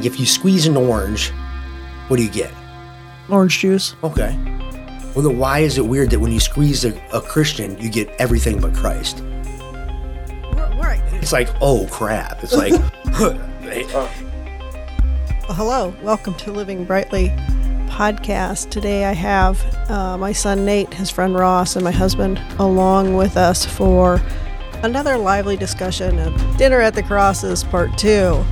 [0.00, 1.28] Like if you squeeze an orange,
[2.08, 2.50] what do you get?
[3.28, 3.94] Orange juice.
[4.02, 4.34] Okay.
[5.14, 8.08] Well, then why is it weird that when you squeeze a, a Christian, you get
[8.18, 9.22] everything but Christ?
[10.54, 11.02] Right.
[11.12, 12.42] It's like, oh crap.
[12.42, 12.72] It's like,
[13.12, 14.08] Well,
[15.50, 15.94] hello.
[16.02, 17.28] Welcome to Living Brightly
[17.90, 18.70] podcast.
[18.70, 23.36] Today I have uh, my son Nate, his friend Ross, and my husband along with
[23.36, 24.18] us for
[24.82, 28.42] another lively discussion of Dinner at the Crosses Part 2.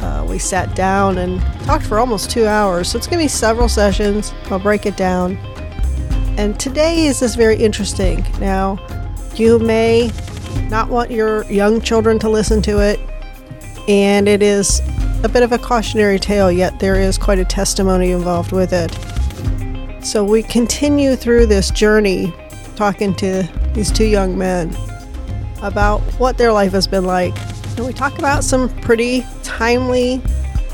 [0.00, 3.28] Uh, we sat down and talked for almost two hours, so it's going to be
[3.28, 4.32] several sessions.
[4.46, 5.36] I'll break it down.
[6.36, 8.26] And today is just very interesting.
[8.40, 8.78] Now,
[9.34, 10.10] you may
[10.68, 13.00] not want your young children to listen to it,
[13.88, 14.80] and it is
[15.22, 18.92] a bit of a cautionary tale, yet there is quite a testimony involved with it.
[20.04, 22.32] So we continue through this journey
[22.76, 24.76] talking to these two young men
[25.62, 27.34] about what their life has been like.
[27.78, 29.24] And we talk about some pretty
[29.54, 30.20] timely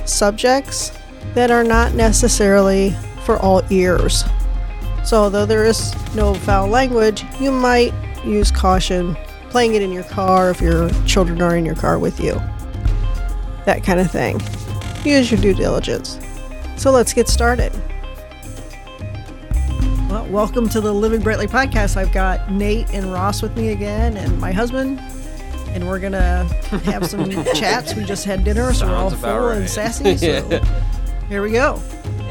[0.06, 0.90] subjects
[1.34, 4.24] that are not necessarily for all ears.
[5.04, 7.92] So, although there is no foul language, you might
[8.24, 9.16] use caution
[9.50, 12.32] playing it in your car if your children are in your car with you.
[13.66, 14.40] That kind of thing.
[15.04, 16.18] Use your due diligence.
[16.76, 17.72] So, let's get started.
[20.08, 21.98] Well, welcome to the Living Brightly podcast.
[21.98, 25.02] I've got Nate and Ross with me again, and my husband.
[25.72, 26.44] And we're gonna
[26.84, 27.94] have some chats.
[27.94, 29.68] We just had dinner, so we're all Sounds full about and right.
[29.68, 30.16] sassy.
[30.16, 30.60] So
[31.28, 31.80] here we go.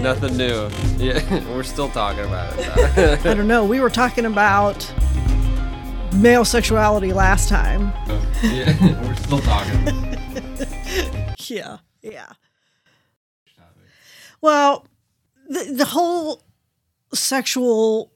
[0.02, 0.70] Nothing new.
[0.98, 1.22] Yeah,
[1.56, 3.26] we're still talking about it.
[3.26, 3.64] I don't know.
[3.66, 4.94] We were talking about
[6.16, 7.94] male sexuality last time.
[8.08, 10.18] Oh, yeah, we're still talking.
[11.48, 12.28] Yeah, yeah.
[14.42, 14.86] Well,
[15.48, 16.44] the the whole
[17.14, 18.12] sexual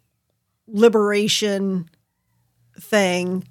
[0.67, 1.89] liberation
[2.79, 3.47] thing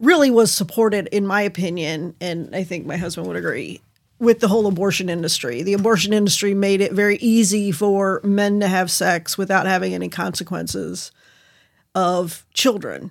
[0.00, 3.80] really was supported, in my opinion, and I think my husband would agree,
[4.18, 5.62] with the whole abortion industry.
[5.62, 10.08] The abortion industry made it very easy for men to have sex without having any
[10.08, 11.12] consequences
[11.94, 13.10] of children.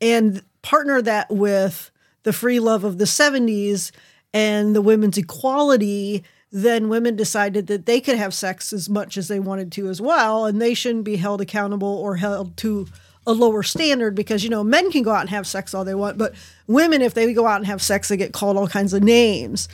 [0.00, 1.90] And partner that with
[2.22, 3.90] the free love of the 70s
[4.32, 9.28] and the women's equality, then women decided that they could have sex as much as
[9.28, 12.86] they wanted to as well, and they shouldn't be held accountable or held to
[13.26, 15.94] a lower standard because you know men can go out and have sex all they
[15.94, 16.34] want, but
[16.66, 19.68] women, if they go out and have sex, they get called all kinds of names.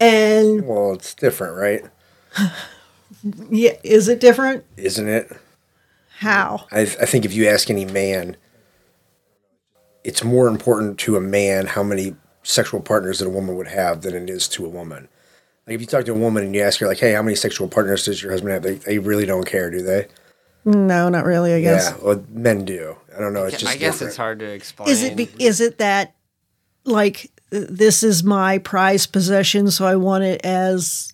[0.00, 1.84] And well, it's different, right?
[3.50, 4.64] yeah, is it different?
[4.76, 5.32] Isn't it?
[6.18, 6.66] How?
[6.70, 8.36] I, I think if you ask any man,
[10.04, 14.02] it's more important to a man how many sexual partners that a woman would have
[14.02, 15.08] than it is to a woman.
[15.66, 17.34] Like if you talk to a woman and you ask her, like, "Hey, how many
[17.36, 20.08] sexual partners does your husband have?" They, they really don't care, do they?
[20.64, 21.52] No, not really.
[21.52, 21.90] I guess.
[21.90, 22.96] Yeah, well, men do.
[23.14, 23.44] I don't know.
[23.44, 24.08] It's just I guess different.
[24.08, 24.88] it's hard to explain.
[24.88, 26.14] Is it be, is it that
[26.84, 31.12] like this is my prized possession, so I want it as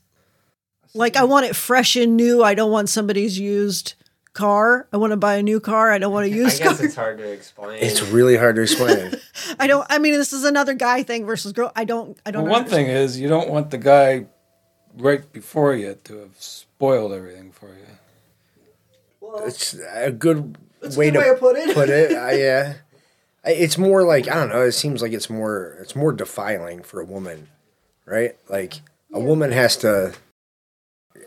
[0.94, 2.42] like I want it fresh and new.
[2.42, 3.94] I don't want somebody's used
[4.32, 4.88] car.
[4.92, 5.90] I want to buy a new car.
[5.90, 6.58] I don't want to use.
[6.58, 6.62] It.
[6.62, 6.86] I guess car.
[6.86, 7.82] it's hard to explain.
[7.82, 9.14] It's really hard to explain.
[9.58, 9.86] I don't.
[9.90, 11.72] I mean, this is another guy thing versus girl.
[11.74, 12.18] I don't.
[12.24, 12.44] I don't.
[12.44, 14.26] Well, one thing is you don't want the guy
[14.96, 17.49] right before you to have spoiled everything for you.
[19.38, 21.74] It's a good That's a way good to way put it.
[21.74, 22.12] put it.
[22.16, 22.74] I, yeah,
[23.44, 24.62] it's more like I don't know.
[24.62, 27.48] It seems like it's more it's more defiling for a woman,
[28.06, 28.36] right?
[28.48, 28.80] Like
[29.12, 30.14] a woman has to.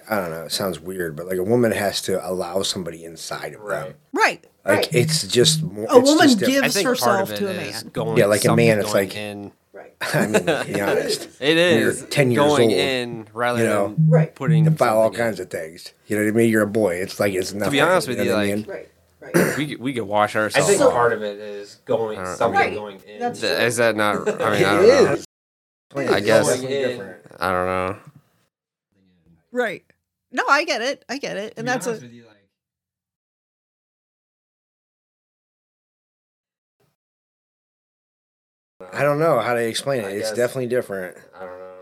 [0.09, 0.43] I don't know.
[0.43, 3.67] It sounds weird, but like a woman has to allow somebody inside of them.
[3.67, 3.95] Right.
[4.13, 4.45] right.
[4.65, 4.93] Like right.
[4.93, 5.85] it's just more.
[5.89, 7.89] A it's woman just gives herself part of it to a man.
[7.93, 9.51] Going, Yeah, like a man, it's like- in.
[10.03, 10.15] Right.
[10.15, 13.65] I mean, to be honest, it is you're 10 years going old, in rather you
[13.65, 14.35] know, than Right.
[14.35, 15.25] putting to file all something in.
[15.25, 15.93] kinds of things.
[16.07, 16.49] You know what I mean?
[16.49, 16.95] You're a boy.
[16.95, 17.65] It's like it's nothing.
[17.65, 18.65] To be honest with know you, like- mean?
[18.67, 18.89] Right.
[19.33, 19.35] Right.
[19.57, 20.67] We could, we could wash ourselves.
[20.67, 20.91] I think off.
[20.91, 22.73] part of it is going something Right.
[22.73, 23.19] going in.
[23.19, 24.27] That's Th- Is that not?
[24.27, 25.13] I mean, I don't know.
[25.13, 25.25] is.
[25.95, 27.17] I guess- It's definitely different.
[27.39, 27.97] I don't know.
[29.51, 29.83] right.
[30.31, 31.05] No, I get it.
[31.07, 31.99] I get it, and that's a.
[38.93, 40.05] I don't know how to explain it.
[40.07, 41.17] I it's guess- definitely different.
[41.35, 41.73] I don't know.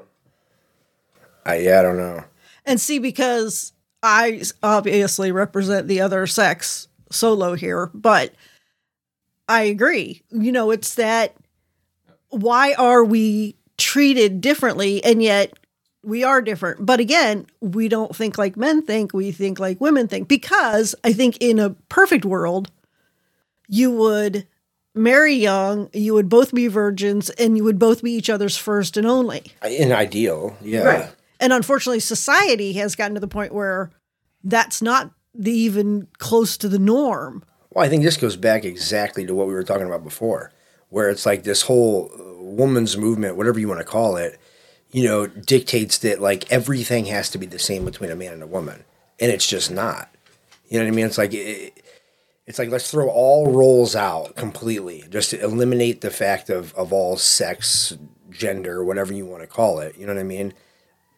[1.46, 2.24] I, yeah, I don't know.
[2.66, 8.34] And see, because I obviously represent the other sex solo here, but
[9.50, 10.22] I agree.
[10.30, 11.36] You know, it's that
[12.30, 15.54] why are we treated differently and yet
[16.04, 16.86] we are different?
[16.86, 21.12] But again, we don't think like men think, we think like women think because I
[21.14, 22.72] think in a perfect world,
[23.68, 24.48] you would
[24.94, 28.98] marry young, you would both be virgins, and you would both be each other's first
[28.98, 29.44] and only.
[29.66, 30.84] In ideal, yeah.
[30.84, 31.10] Right.
[31.40, 33.90] And unfortunately, society has gotten to the point where
[34.44, 37.44] that's not the even close to the norm.
[37.72, 40.52] Well, I think this goes back exactly to what we were talking about before,
[40.90, 44.38] where it's like this whole uh, woman's movement, whatever you want to call it.
[44.92, 48.44] you know, dictates that like everything has to be the same between a man and
[48.44, 48.84] a woman,
[49.20, 50.10] and it's just not.
[50.68, 51.06] You know what I mean?
[51.06, 51.81] It's like it,
[52.52, 56.92] it's like let's throw all roles out completely, just to eliminate the fact of of
[56.92, 57.98] all sex,
[58.30, 59.98] gender, whatever you want to call it.
[59.98, 60.54] You know what I mean?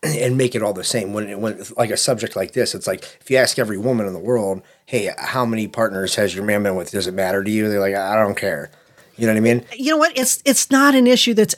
[0.03, 1.12] And make it all the same.
[1.12, 4.13] When when like a subject like this, it's like if you ask every woman in
[4.13, 6.91] the world, "Hey, how many partners has your man been with?
[6.91, 8.69] Does it matter to you?" They're like, "I don't care."
[9.15, 9.65] You know what I mean?
[9.75, 10.15] You know what?
[10.15, 11.56] It's it's not an issue that's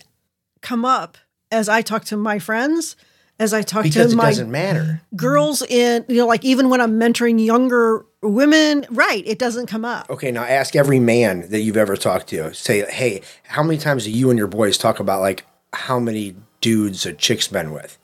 [0.62, 1.18] come up
[1.52, 2.96] as I talk to my friends,
[3.40, 5.02] as I talk Because to it my doesn't matter.
[5.16, 9.24] girls in you know like even when I'm mentoring younger women, right?
[9.26, 10.10] It doesn't come up.
[10.10, 12.54] Okay, now ask every man that you've ever talked to.
[12.54, 16.36] Say, hey, how many times do you and your boys talk about like how many
[16.62, 17.98] dudes a chick's been with?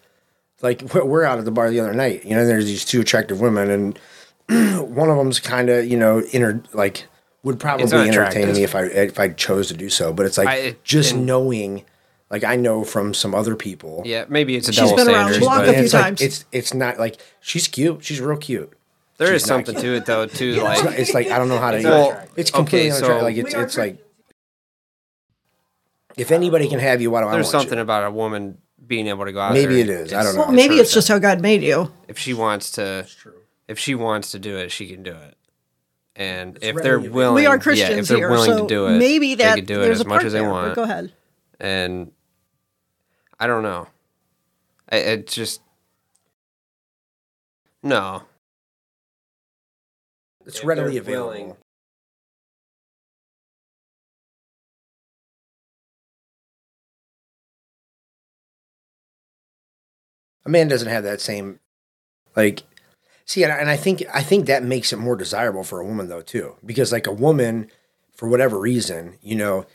[0.62, 2.26] Like we're we're out at the bar the other night.
[2.26, 4.00] You know, there's these two attractive women, and
[4.96, 7.08] one of them's kind of you know inner like
[7.44, 10.14] would probably entertain me if I if I chose to do so.
[10.14, 11.84] But it's like I- just and- knowing,
[12.30, 14.04] like I know from some other people.
[14.06, 15.46] Yeah, maybe it's a She's double been around the standard.
[15.46, 16.22] block a few it's like times.
[16.22, 18.04] it's it's not like she's cute.
[18.04, 18.72] She's real cute.
[19.22, 20.54] There is something to it though, too.
[20.56, 21.84] It's, like not- it's like I don't know how to.
[21.84, 24.04] Well, it's completely okay, so- Like it's it's like
[26.18, 27.82] if anybody can have you, why do I there's something you?
[27.84, 29.54] about a woman being able to go out.
[29.54, 30.00] Maybe there.
[30.02, 30.14] it is.
[30.14, 30.42] I don't know.
[30.42, 31.92] Well, maybe sure it's just how God made you.
[32.08, 33.08] If she wants to,
[33.68, 35.38] if she wants to do it, she can do it.
[36.16, 38.88] And if they're willing, We are yeah, Christians if they're here, willing so to do
[38.88, 40.50] it, maybe that they could do it there's as a much part as they there,
[40.50, 40.76] want.
[40.76, 41.14] Go ahead.
[41.60, 42.12] and
[43.40, 43.88] I don't know.
[44.92, 45.62] I, it just
[47.82, 48.24] no.
[50.46, 51.42] It's readily they're willing.
[51.42, 51.58] available.
[60.46, 61.60] A man doesn't have that same,
[62.36, 62.64] like,
[63.26, 65.86] see, and I, and I think I think that makes it more desirable for a
[65.86, 67.70] woman though too, because like a woman,
[68.16, 69.66] for whatever reason, you know,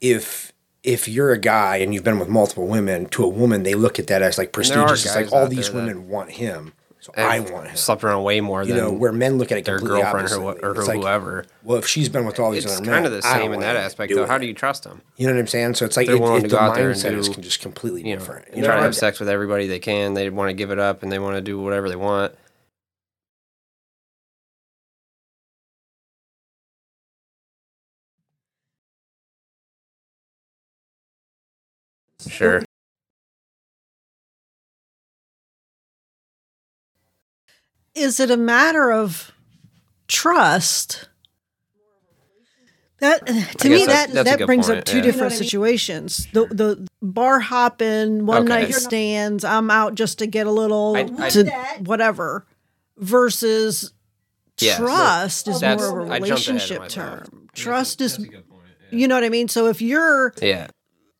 [0.00, 0.52] if
[0.84, 3.98] if you're a guy and you've been with multiple women, to a woman they look
[3.98, 5.04] at that as like prestigious.
[5.04, 6.72] It's like all these there that- women want him,
[7.02, 7.76] so I want him.
[7.76, 10.28] Slept around way more You than know, where men look at it their completely girlfriend
[10.30, 10.62] or, opposite.
[10.62, 11.46] wh- or It's like, whoever.
[11.64, 13.42] well, if she's been with all these It's other men, kind of the I don't
[13.46, 14.26] same in that aspect, do though.
[14.26, 15.02] How do you trust them?
[15.16, 15.74] You know what I'm saying?
[15.74, 17.42] So it's like They're willing it, to the go out there and mindset is do,
[17.42, 18.46] just completely You know, different.
[18.52, 20.14] and try to have sex with everybody they can.
[20.14, 22.34] They want to give it up and they want to do whatever they want.
[32.28, 32.62] Sure.
[37.94, 39.32] Is it a matter of
[40.08, 41.08] trust?
[43.00, 45.02] That to me that's- that that brings point, up two yeah.
[45.02, 46.28] different You know different situations.
[46.32, 48.48] The the bar hopping, one Okay.
[48.66, 49.44] night stands.
[49.44, 51.50] I'm out just to get a little I- I- to
[51.84, 52.46] whatever.
[52.98, 53.92] Versus
[54.60, 54.76] Yes.
[54.78, 56.92] trust is more of a I jumped ahead of relationship myself.
[57.24, 57.48] term.
[57.54, 58.18] Trust is,
[58.92, 59.48] you know what I mean.
[59.48, 60.68] So if you're Yeah.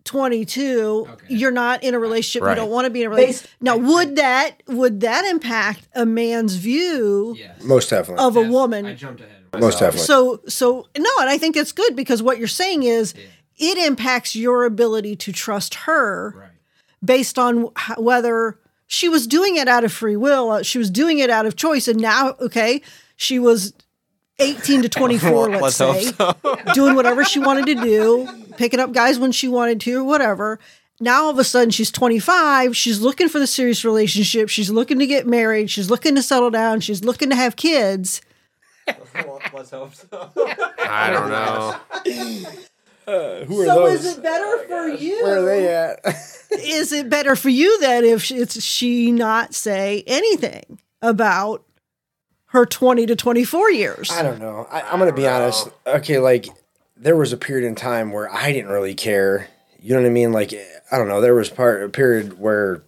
[0.04, 2.50] 22 you're not in a relationship Right.
[2.52, 6.04] you don't want to be in a relationship now would that would that impact a
[6.06, 7.62] man's view yes.
[7.62, 8.24] Most definitely.
[8.24, 10.06] of a woman I jumped ahead Most definitely.
[10.06, 13.14] so so no and i think it's good because what you're saying is
[13.58, 16.50] it impacts your ability to trust her
[17.04, 20.90] based on h- whether she was doing it out of free will uh, she was
[20.90, 22.80] doing it out of choice and now okay
[23.16, 23.72] she was
[24.38, 28.92] 18 to 24 let's, Let's hope say doing whatever she wanted to do picking up
[28.92, 30.58] guys when she wanted to or whatever
[31.00, 34.98] now all of a sudden she's 25 she's looking for the serious relationship she's looking
[34.98, 38.20] to get married she's looking to settle down she's looking to have kids
[39.54, 40.30] Let's hope so.
[40.80, 41.76] I don't know.
[43.06, 44.04] Uh, who are so those?
[44.04, 46.00] is it better for you Where are they at?
[46.52, 51.64] is it better for you that if it's she not say anything about
[52.52, 54.66] her 20 to 24 years I don't know.
[54.70, 55.70] I, I'm gonna be honest.
[55.86, 56.48] Okay, like
[56.96, 59.48] there was a period in time where I didn't really care.
[59.80, 60.32] You know what I mean?
[60.32, 60.52] Like
[60.90, 61.20] I don't know.
[61.20, 62.82] There was part a period where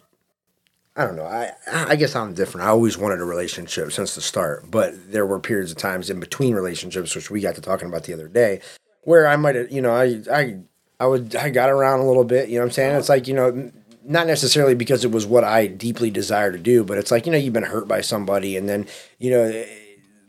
[0.94, 1.25] I don't know.
[1.25, 2.66] I I guess I'm different.
[2.66, 6.21] I always wanted a relationship since the start, but there were periods of times in
[6.21, 8.61] between relationships, which we got to talking about the other day,
[9.02, 10.59] where I might have, you know, I I
[11.00, 12.49] I would I got around a little bit.
[12.50, 12.97] You know what I'm saying?
[12.97, 13.73] It's like you know.
[14.06, 17.32] Not necessarily because it was what I deeply desire to do, but it's like, you
[17.32, 18.87] know, you've been hurt by somebody, and then,
[19.18, 19.64] you know,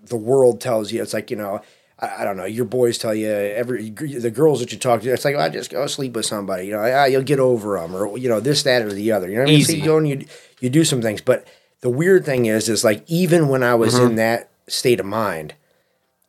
[0.07, 1.61] the world tells you it's like you know
[1.99, 5.11] I, I don't know your boys tell you every the girls that you talk to
[5.11, 7.95] it's like I just go sleep with somebody you know ah, you'll get over them
[7.95, 9.79] or you know this that or the other you know what I mean so Easy.
[9.79, 10.25] you go and you
[10.59, 11.47] you do some things but
[11.81, 14.05] the weird thing is is like even when I was Mm-hmm.
[14.05, 15.55] in that state of mind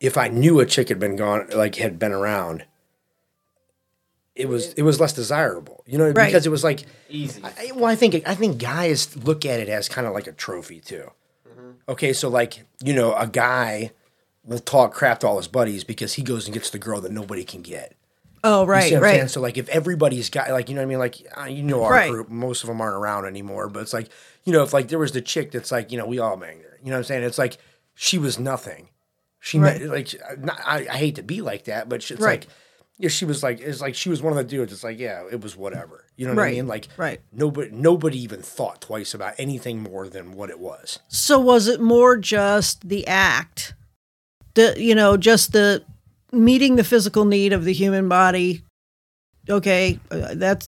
[0.00, 2.64] if I knew a chick had been gone like had been around
[4.36, 6.26] it was it was less desirable you know Right.
[6.26, 7.42] because it was like Easy.
[7.44, 10.32] I, well, I think I think guys look at it as kind of like a
[10.32, 11.10] trophy too.
[11.88, 13.92] Okay, so like you know, a guy
[14.44, 17.12] will talk crap to all his buddies because he goes and gets the girl that
[17.12, 17.94] nobody can get.
[18.44, 19.20] Oh, You see right, what I'm saying?
[19.22, 19.30] right.
[19.30, 21.84] So like if everybody's got like you know what I mean like uh, you know
[21.84, 22.10] our Right.
[22.10, 24.08] group most of them aren't around anymore but it's like
[24.44, 26.62] you know if like there was the chick that's like you know we all banged
[26.62, 27.56] her you know what I'm saying it's like
[27.94, 28.88] she was nothing
[29.40, 29.80] she Right.
[29.80, 32.40] meant like not, I, I hate to be like that but it's Right.
[32.44, 32.46] like
[32.98, 35.24] yeah she was like it's like she was one of the dudes it's like yeah
[35.30, 37.20] it was whatever you know what Right, I mean like right.
[37.32, 41.80] nobody nobody even thought twice about anything more than what it was So was it
[41.80, 43.74] more just the act,
[44.54, 45.84] the you know, just the
[46.32, 48.62] meeting the physical need of the human body?
[49.48, 50.66] Okay, uh, that's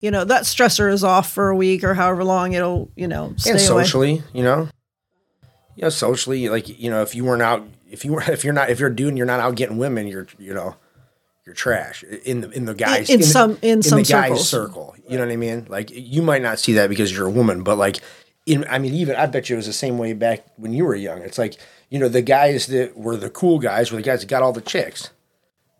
[0.00, 3.34] you know that stressor is off for a week or however long it'll you know
[3.36, 3.66] stay and away.
[3.66, 4.68] socially, you know,
[5.76, 8.52] you know, socially, like you know, if you weren't out, if you were, if you're
[8.52, 10.76] not, if you're a dude and you're not out getting women, you're, you know,
[11.48, 14.94] you're trash in the in the guys in the- some- in some the guys circle.
[15.08, 15.66] You know what I mean?
[15.68, 17.98] Like you might not see that because you're a woman, but like
[18.44, 20.84] in, I mean, even I bet you it was the same way back when you
[20.84, 21.22] were young.
[21.22, 21.56] It's like
[21.90, 24.52] you know, the guys that were the cool guys were the guys that got all
[24.52, 25.10] the chicks.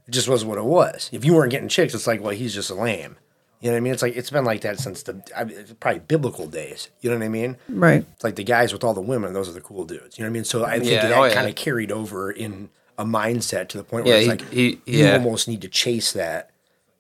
[0.07, 1.11] It just was what it was.
[1.13, 3.17] If you weren't getting chicks, it's like, well, he's just a lame.
[3.61, 3.93] You know what I mean?
[3.93, 6.89] It's like it's been like that since the I mean, it's probably biblical days.
[7.03, 7.57] You know what I mean?
[7.69, 8.07] Right.
[8.15, 10.17] It's like the guys with all the women; those are the cool dudes.
[10.17, 10.45] You know what I mean?
[10.45, 11.35] So I think Yeah, that oh, yeah.
[11.35, 14.85] kind of carried over in a mindset to the point where Yeah, it's he- like
[14.85, 15.12] he- you yeah.
[15.14, 16.50] almost need to chase that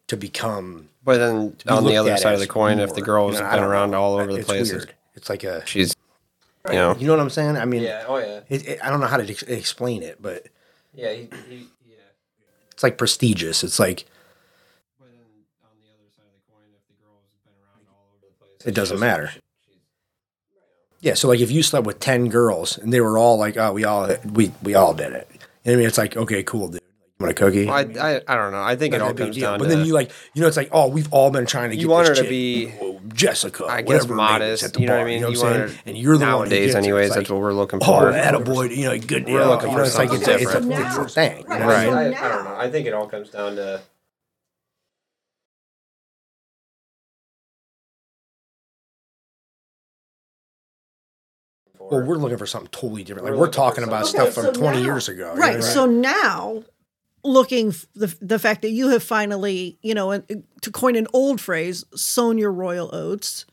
[0.06, 0.88] to become.
[1.04, 3.04] But then on the other side of the coin, if the more.
[3.06, 4.94] girl's You know, been around all over the place, weird.
[5.14, 5.94] It's like a she's,
[6.68, 7.56] you know, you know what I'm saying?
[7.56, 10.22] I mean, yeah, oh yeah, it, it, I don't know how to ex- explain it,
[10.22, 10.46] but
[10.94, 11.56] yeah, he, he,
[11.88, 11.94] yeah.
[12.70, 13.64] it's like prestigious.
[13.64, 14.04] It's like
[15.00, 15.18] But then
[15.64, 18.44] on the other side of the coin, if the girl's been around all over the
[18.44, 19.32] place, It doesn't matter.
[21.00, 21.14] yeah.
[21.14, 23.84] So like if you slept with ten girls and they were all like, oh, we
[23.84, 25.28] all we we all did it.
[25.68, 25.88] You know what I mean?
[25.88, 26.80] It's like okay, cool, dude.
[27.20, 27.66] You want a cookie?
[27.66, 28.62] Well, I, I, I don't know.
[28.62, 29.50] I think it all comes deal.
[29.50, 31.70] down But to then you like, you know, it's like, oh, we've all been trying
[31.70, 34.16] to get You want this her to chick, be, oh, Jessica, I guess, whatever her
[34.16, 34.62] name is modest.
[34.62, 35.14] at the You know what I mean?
[35.14, 35.80] You know what I'm want saying?
[35.86, 36.78] And you're the one nowadays, gets it.
[36.78, 37.10] Anyways.
[37.10, 38.08] like, that's what we're looking for.
[38.08, 38.12] Oh, for.
[38.12, 39.34] attaboy, you know, good deal.
[39.34, 40.86] We're looking you for know, it's like something it's, a- it's, a, different.
[40.86, 41.38] it's a thing.
[41.38, 41.66] you know?
[41.66, 41.88] right.
[41.88, 42.56] I, I don't know.
[42.56, 43.82] I think it all comes down to.
[51.90, 53.24] Well, we're looking for something totally different.
[53.26, 55.30] Like We're we're, talking about something- stuff Okay, from so 20 now- years ago.
[55.30, 55.56] you know Right.
[55.56, 55.74] what I mean?
[55.74, 56.62] So now,
[57.24, 61.06] looking f- the the fact that you have finally, you know, and- to coin an
[61.12, 63.44] old phrase, sown your royal oats,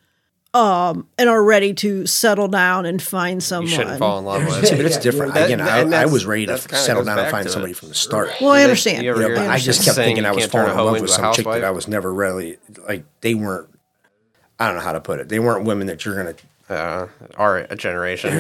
[0.54, 3.74] um, and are ready to settle down and find You someone.
[3.74, 4.70] shouldn't fall in love Yeah, with.
[4.72, 5.34] but it's different.
[5.34, 7.78] That- Again, and I, I was ready to settle down and find somebody it.
[7.78, 8.32] from the start.
[8.40, 9.06] Well, I understand.
[9.06, 11.10] ever You know, but I the just kept thinking I was falling in love with
[11.10, 11.64] some chick that?
[11.64, 13.04] I was never really like.
[13.22, 13.68] They weren't.
[14.60, 15.28] I don't know how to put it.
[15.28, 16.36] They weren't women that you're gonna.
[16.68, 17.08] Uh,
[17.38, 18.32] our generation.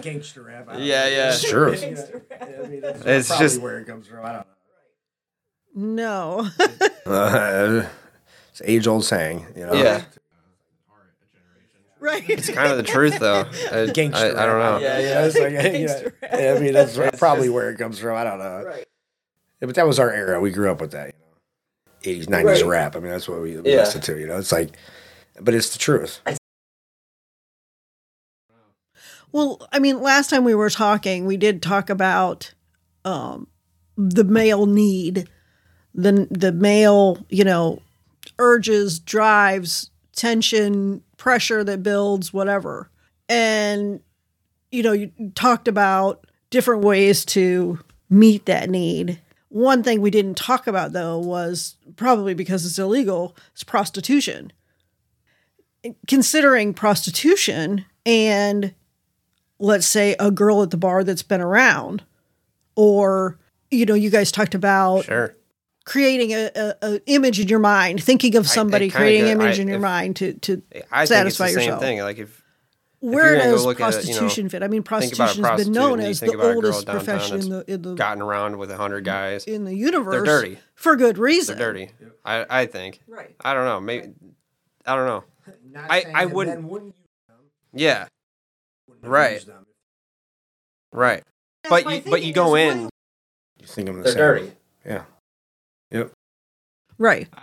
[0.00, 0.68] Gangster rap.
[0.78, 1.28] Yeah, yeah.
[1.30, 1.72] It's true.
[1.72, 4.24] It's just where it comes from.
[4.24, 4.46] I don't
[5.74, 6.42] No.
[6.42, 6.50] know.
[7.04, 7.88] Uh,
[8.50, 9.44] it's age old saying.
[9.56, 9.72] You know.
[9.72, 10.02] yeah.
[11.98, 12.22] right.
[12.30, 13.44] It's kind of the truth, though.
[13.72, 14.38] I, I, Gangster.
[14.38, 14.78] I don't know.
[14.78, 15.24] Yeah, yeah.
[15.24, 16.30] It's like, Gangster rap.
[16.40, 16.54] yeah.
[16.56, 18.16] I mean, that's probably where it comes from.
[18.16, 18.62] I don't know.
[18.64, 18.86] Right.
[19.60, 20.40] Yeah, but that was our era.
[20.40, 21.08] We grew up with that.
[21.08, 22.68] You know, eighties, nineties Right.
[22.70, 22.94] rap.
[22.94, 23.60] I mean, that's what we Yeah.
[23.80, 24.16] listened to.
[24.18, 24.76] You know, it's like,
[25.40, 26.20] but it's the truth.
[29.32, 32.52] Well, I mean, last time we were talking, we did talk about
[33.04, 33.46] um,
[33.96, 35.28] the male need,
[35.94, 37.80] the the male, you know,
[38.38, 42.90] urges, drives, tension, pressure that builds, whatever.
[43.28, 44.00] And
[44.70, 47.78] you know, you talked about different ways to
[48.10, 49.18] meet that need.
[49.48, 54.52] One thing we didn't talk about though was probably because it's illegal, is prostitution.
[56.06, 58.74] Considering prostitution and
[59.58, 62.02] let's say a girl at the bar that's been around
[62.76, 63.38] or
[63.70, 65.34] you know you guys talked about Sure.
[65.84, 69.58] creating a, a, a image in your mind thinking of somebody kinda creating an image
[69.58, 72.00] I- in your if- mind to to I satisfy think it's the yourself same thing.
[72.00, 72.42] Like if
[73.00, 75.44] where gonna does look at you know, prostitution fit i mean think about a prostitution
[75.44, 77.82] has been known as the about a girl oldest downtown profession in the that's in
[77.82, 80.58] the gotten around with a hundred guys, in the universe They're dirty.
[80.76, 81.90] for good reason they're dirty.
[82.24, 83.00] I, I think.
[83.08, 83.80] right I don't know.
[83.80, 84.12] Maybe
[84.86, 85.24] I don't know.
[85.76, 86.94] I- I wouldn't-
[87.72, 88.06] Yeah.
[89.02, 89.44] Right.
[90.92, 91.22] Right.
[91.68, 92.84] But you but you go in.
[92.84, 92.90] what-
[93.60, 94.18] You think I'm the They're same?
[94.18, 94.52] dirty.
[94.84, 95.04] Yeah.
[95.90, 96.12] Yep.
[96.98, 97.28] right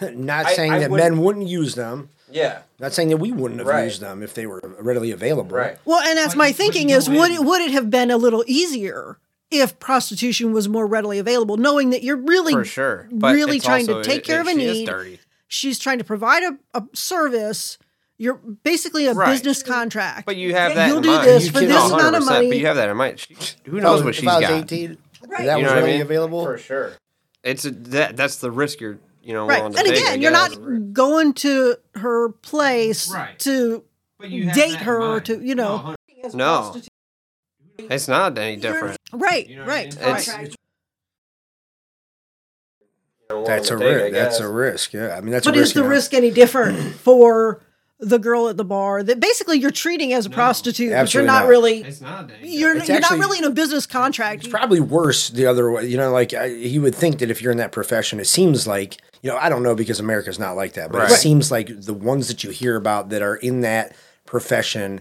[0.00, 2.10] Not saying I that wouldn't- men wouldn't use them.
[2.30, 2.62] Yeah.
[2.80, 3.84] Not saying that we wouldn't have Right.
[3.84, 5.56] used them if they were readily available.
[5.56, 5.78] Right.
[5.84, 8.42] well and that's But my thinking is would it, would it have been a little
[8.46, 9.18] easier
[9.50, 13.08] if prostitution was more readily available knowing that you're really For sure.
[13.12, 14.86] But really it's trying to take it- care of a she is need.
[14.86, 15.20] dirty.
[15.48, 17.78] She's trying to provide a, a service.
[18.16, 19.32] You're basically a Right.
[19.32, 20.24] business contract.
[20.26, 21.26] But you have that You'll in do mind.
[21.26, 22.48] this You for this amount of money.
[22.48, 23.18] But you have that in mind.
[23.20, 24.52] She, who If was- knows what if she's I was got?
[24.52, 25.46] 18, Right.
[25.46, 26.00] that You was know what I mean?
[26.02, 26.44] available.
[26.44, 26.92] For sure.
[27.42, 28.16] It's a, that.
[28.16, 29.62] That's the risk you're you know right.
[29.62, 30.02] willing And to take.
[30.02, 33.38] Again, you're not going to her place Right.
[33.40, 33.82] to
[34.20, 35.94] date her or to, you know.
[36.32, 36.76] No.
[37.78, 38.96] It's not any different.
[39.12, 39.94] Right, You know what I right.
[39.96, 40.04] mean?
[40.04, 40.28] right.
[40.42, 40.56] It's-
[43.44, 44.12] That's a risk.
[44.12, 44.92] That's a risk.
[44.92, 45.46] Yeah, I mean that's.
[45.46, 45.90] But a is risk, the you know?
[45.90, 47.60] risk any different for
[48.00, 51.42] the girl at the bar that basically you're treating as a prostitute, but you're not,
[51.44, 51.48] not.
[51.48, 54.40] really It's not you're, It's you're actually- not really in a business contract.
[54.44, 55.86] It's probably worse the other way.
[55.86, 58.66] You know, like I, you would think that if you're in that profession, it seems
[58.66, 61.10] like you know I don't know because America's not like that, but Right.
[61.12, 63.94] it seems like the ones that you hear about that are in that
[64.26, 65.00] profession,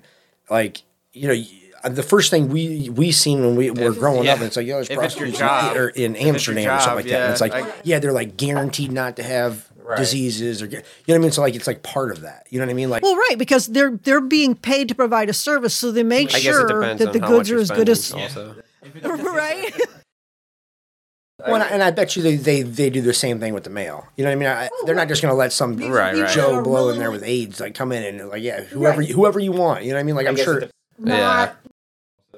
[0.49, 1.43] like you know.
[1.83, 4.45] Y- The first thing we we seen when we were growing up, yeah.
[4.45, 5.75] it's like, yo, there's If it's prostitutes job.
[5.77, 7.21] or in it's your Amsterdam or something job, like that.
[7.21, 9.97] And it's like, I- yeah, they're like guaranteed not to have Right.
[9.97, 11.31] diseases or, you know what I mean?
[11.33, 12.47] So like, it's like part of that.
[12.49, 12.89] You know what I mean?
[12.89, 16.33] Like, well, right, because they're they're being paid to provide a service, so they make
[16.33, 18.55] I sure that the goods are as good as spending Also,
[19.03, 19.73] right.
[21.39, 23.65] Well, and I, and I bet you they, they, they do the same thing with
[23.65, 24.07] the mail.
[24.15, 24.47] You know what I mean?
[24.47, 26.29] I, oh, they're not just going to let some Right, right.
[26.29, 29.09] Joe blow in there with AIDS like come in and like yeah whoever Right.
[29.09, 29.83] whoever you want.
[29.83, 30.15] You know what I mean?
[30.15, 31.51] Like I'm sure it yeah.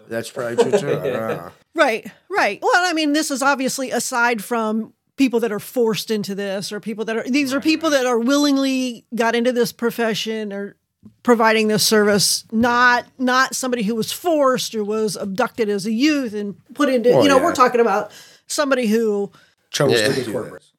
[0.08, 1.00] That's probably true too.
[1.16, 1.50] I.
[1.78, 2.60] Right, right.
[2.62, 6.80] Well, I mean, this is obviously aside from people that are forced into this or
[6.80, 10.78] people that are these are people that are willingly got into this profession or
[11.24, 16.34] providing this service not not somebody who was forced or was abducted as a youth
[16.34, 17.44] and put into Well, you know yeah.
[17.44, 18.12] we're talking about
[18.48, 19.32] somebody who
[19.70, 20.08] Chose Yeah.
[20.14, 20.72] to do this.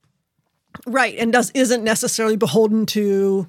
[0.86, 3.48] right and does isn't necessarily beholden to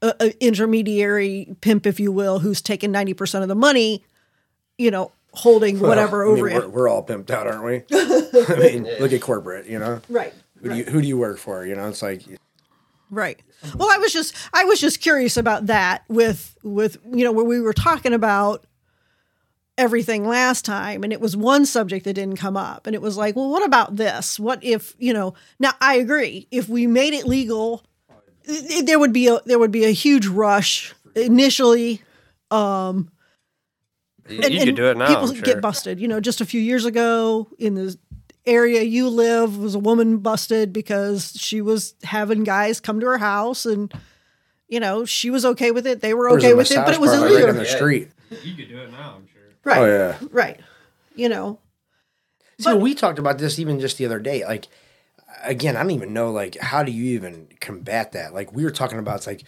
[0.00, 4.04] a, a intermediary pimp if you will who's taking 90% of the money
[4.78, 7.64] you know holding whatever Well, I mean, over we're, it we're all pimped out, aren't
[7.64, 7.82] we?
[7.92, 9.66] I mean, look at corporate.
[9.66, 10.32] You know, right
[10.62, 11.66] who do you who do you work for?
[11.66, 12.22] You know, it's like
[13.10, 13.40] Right.
[13.76, 17.44] Well, I was just I was just curious about that with with you know where
[17.44, 18.64] we were talking about
[19.76, 23.16] everything last time and it was one subject that didn't come up and it was
[23.16, 24.38] like, well, what about this?
[24.38, 26.48] What if, you know, now I agree.
[26.50, 27.84] If we made it legal,
[28.48, 32.02] i- there would be a there would be a huge rush initially
[32.50, 33.08] and,
[34.28, 35.08] you and could do it now.
[35.08, 35.42] People I'm sure.
[35.42, 36.00] get busted.
[36.00, 37.96] You know, just a few years ago in the
[38.46, 43.18] area you live was a woman busted because she was having guys come to her
[43.18, 43.92] house and
[44.68, 46.00] you know she was okay with it.
[46.00, 47.50] They were okay with it, but it was parlor right illegal.
[47.50, 48.10] on the street.
[48.42, 49.42] You could do it now, I'm sure.
[49.64, 49.78] Right.
[49.78, 50.18] Oh yeah.
[50.30, 50.60] Right.
[51.14, 51.58] You know.
[52.60, 54.44] So we talked about this even just the other day.
[54.44, 54.66] Like,
[55.44, 56.32] again, I don't even know.
[56.32, 58.34] Like, how do you even combat that?
[58.34, 59.18] Like, we were talking about.
[59.18, 59.44] It's like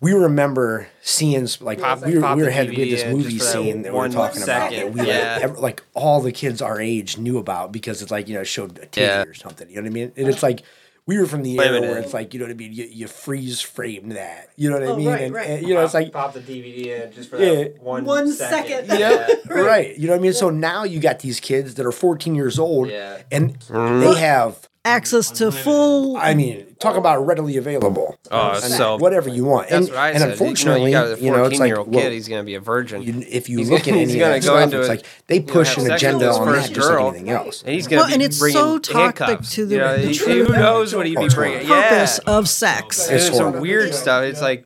[0.00, 3.04] we remember seeing like Pop- we were, pop we were the had we had this
[3.12, 4.70] movie just for that scene that we were one talking about.
[4.70, 5.34] That we Yeah.
[5.34, 8.40] like, ev- like all the kids our age knew about because it's like you know
[8.40, 9.22] it showed a titty Yeah.
[9.22, 9.68] or something.
[9.68, 10.12] You know what I mean?
[10.16, 10.62] And it's like.
[11.06, 11.88] We were from the era minute.
[11.88, 12.74] where it's like you know what I mean.
[12.74, 14.50] You, you freeze frame that.
[14.56, 15.08] You know what I Oh, mean?
[15.08, 15.48] right, and, right.
[15.48, 17.54] and, you know it's like pop the DVD in just for Yeah.
[17.54, 18.88] that one One second.
[18.90, 18.98] second.
[19.00, 19.26] yeah,
[19.62, 19.96] right.
[19.96, 20.34] You know what I mean?
[20.34, 23.22] So now you got these kids that are 14 years old Yeah.
[23.32, 28.16] and they have, Access to full I mean, talk about readily available.
[28.30, 29.68] Oh, I mean, so whatever you want.
[29.68, 30.30] that's and, what I and said.
[30.30, 32.12] unfortunately, you, know, you got a you know, it's like, 14-year-old well, kid.
[32.12, 33.02] He's gonna be a virgin.
[33.02, 35.04] you, if you He's look gonna- at any of that stuff, into it's a- like
[35.26, 37.62] they know, push have an agenda on first that just like anything else.
[37.62, 40.06] and he's gonna Well, be and it's bringing so toxic to the- you know, the
[40.08, 41.66] he- true who knows what he'd be It's bringing?
[41.66, 43.08] purpose Yeah, of sex.
[43.10, 44.22] It's and some weird stuff.
[44.24, 44.64] It's like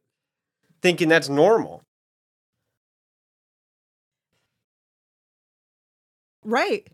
[0.83, 1.83] thinking that's normal.
[6.44, 6.87] Right.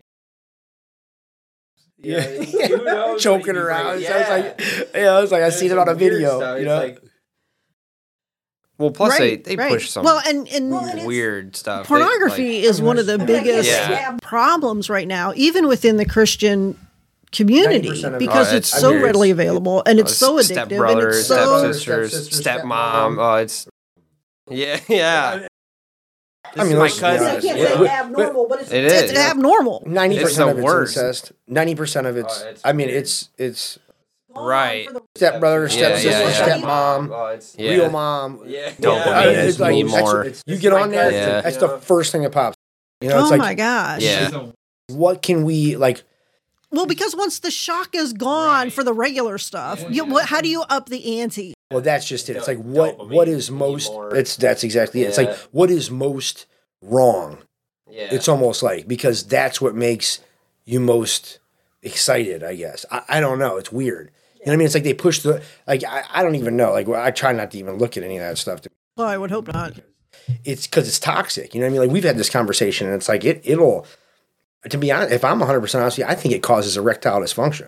[2.01, 3.83] Yeah, Who knows choking he'd be her out.
[3.93, 4.07] bringing?
[4.07, 4.35] So I was Yeah.
[4.35, 6.55] like, yeah, I was like, I seen it on a video.
[6.55, 6.95] You know,
[8.77, 9.43] well, plus right.
[9.43, 9.71] they, they right.
[9.73, 11.83] push some Well, and and weird stuff.
[11.83, 14.17] They, pornography like- is one of the biggest Yeah.
[14.21, 16.77] problems right now, even within the Christian
[17.33, 19.03] community, because Oh, it's it's so weird.
[19.03, 23.17] readily available and it's so addictive and Stepbrother, it's so stepsisters, Stepsister, stepmom.
[23.19, 23.67] Oh, it's
[24.49, 25.47] yeah, yeah.
[26.57, 27.05] I mean, my cousin.
[27.07, 27.23] honest.
[27.23, 27.77] I can't Yeah.
[27.77, 29.83] say abnormal, but it's, It it's abnormal.
[29.85, 30.97] Ninety percent the of it's worst.
[30.97, 31.31] incest.
[31.47, 32.41] Ninety percent of it's.
[32.43, 33.79] Oh, it's I mean, it's it's
[34.35, 34.87] Right.
[35.17, 36.57] stepbrother, Yeah, stepsister, yeah, yeah.
[36.61, 37.71] stepmom, Oh, it's yeah.
[37.71, 38.41] real mom.
[38.45, 38.67] Yeah.
[38.67, 39.41] I Dopamine mean, Yeah.
[39.43, 40.21] it's like, more.
[40.21, 41.41] it's- you get on there, Yeah.
[41.41, 42.55] that's the first thing that pops.
[43.01, 44.01] You know, it's oh like, my gosh.
[44.01, 44.29] Yeah.
[44.89, 46.03] what can we like?
[46.71, 50.49] Well, because once the shock is gone for the regular stuff, you, what, how do
[50.49, 51.53] you up the ante?
[51.71, 52.35] Well, that's just it.
[52.35, 53.91] It's like what what is most?
[54.11, 55.09] It's that's exactly it.
[55.09, 55.37] It's like Yeah.
[55.51, 56.45] what is most
[56.81, 57.39] wrong.
[57.87, 58.07] Yeah.
[58.11, 60.19] It's almost like because that's what makes
[60.65, 61.39] you most
[61.83, 62.43] excited.
[62.43, 63.57] I guess I, I don't know.
[63.57, 64.11] It's weird.
[64.35, 64.65] You know what I mean?
[64.65, 66.71] It's like they push the like I, I don't even know.
[66.71, 68.61] Like well, I try not to even look at any of that stuff.
[68.97, 69.73] Well, I would hope not.
[70.43, 71.53] It's because it's toxic.
[71.53, 71.81] You know what I mean?
[71.81, 73.85] Like we've had this conversation, and it's like it it'll.
[74.69, 77.19] To be honest, if I'm 100 percent honest with you, I think it causes erectile
[77.21, 77.67] dysfunction.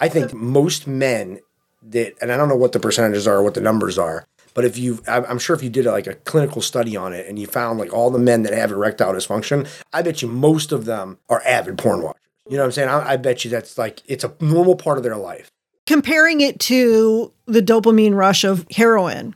[0.00, 1.40] I think most men
[1.82, 4.76] that, and I don't know what the percentages are what the numbers are, but if
[4.76, 7.46] you, I'm I'm sure if you did like a clinical study on it and you
[7.46, 11.18] found like all the men that have erectile dysfunction, I bet you most of them
[11.28, 12.20] are avid porn watchers.
[12.48, 12.88] You know what I'm saying?
[12.88, 15.50] I, I bet you that's like it's a normal part of their life.
[15.86, 19.34] Comparing it to the dopamine rush of heroin,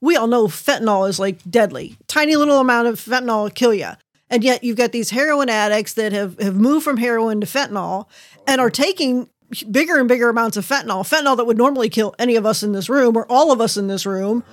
[0.00, 1.96] we all know fentanyl is like deadly.
[2.06, 3.90] Tiny little amount of fentanyl will kill you.
[4.28, 8.06] And yet you've got these heroin addicts that have, have moved from heroin to fentanyl
[8.46, 9.28] and are taking
[9.70, 12.72] bigger and bigger amounts of fentanyl, fentanyl that would normally kill any of us in
[12.72, 14.44] this room or all of us in this room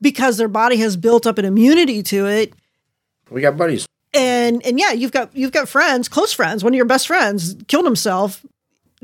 [0.00, 2.52] because their body has built up an immunity to it.
[3.30, 3.86] We got buddies.
[4.12, 7.56] And and yeah, you've got you've got friends, close friends, one of your best friends
[7.66, 8.44] killed himself,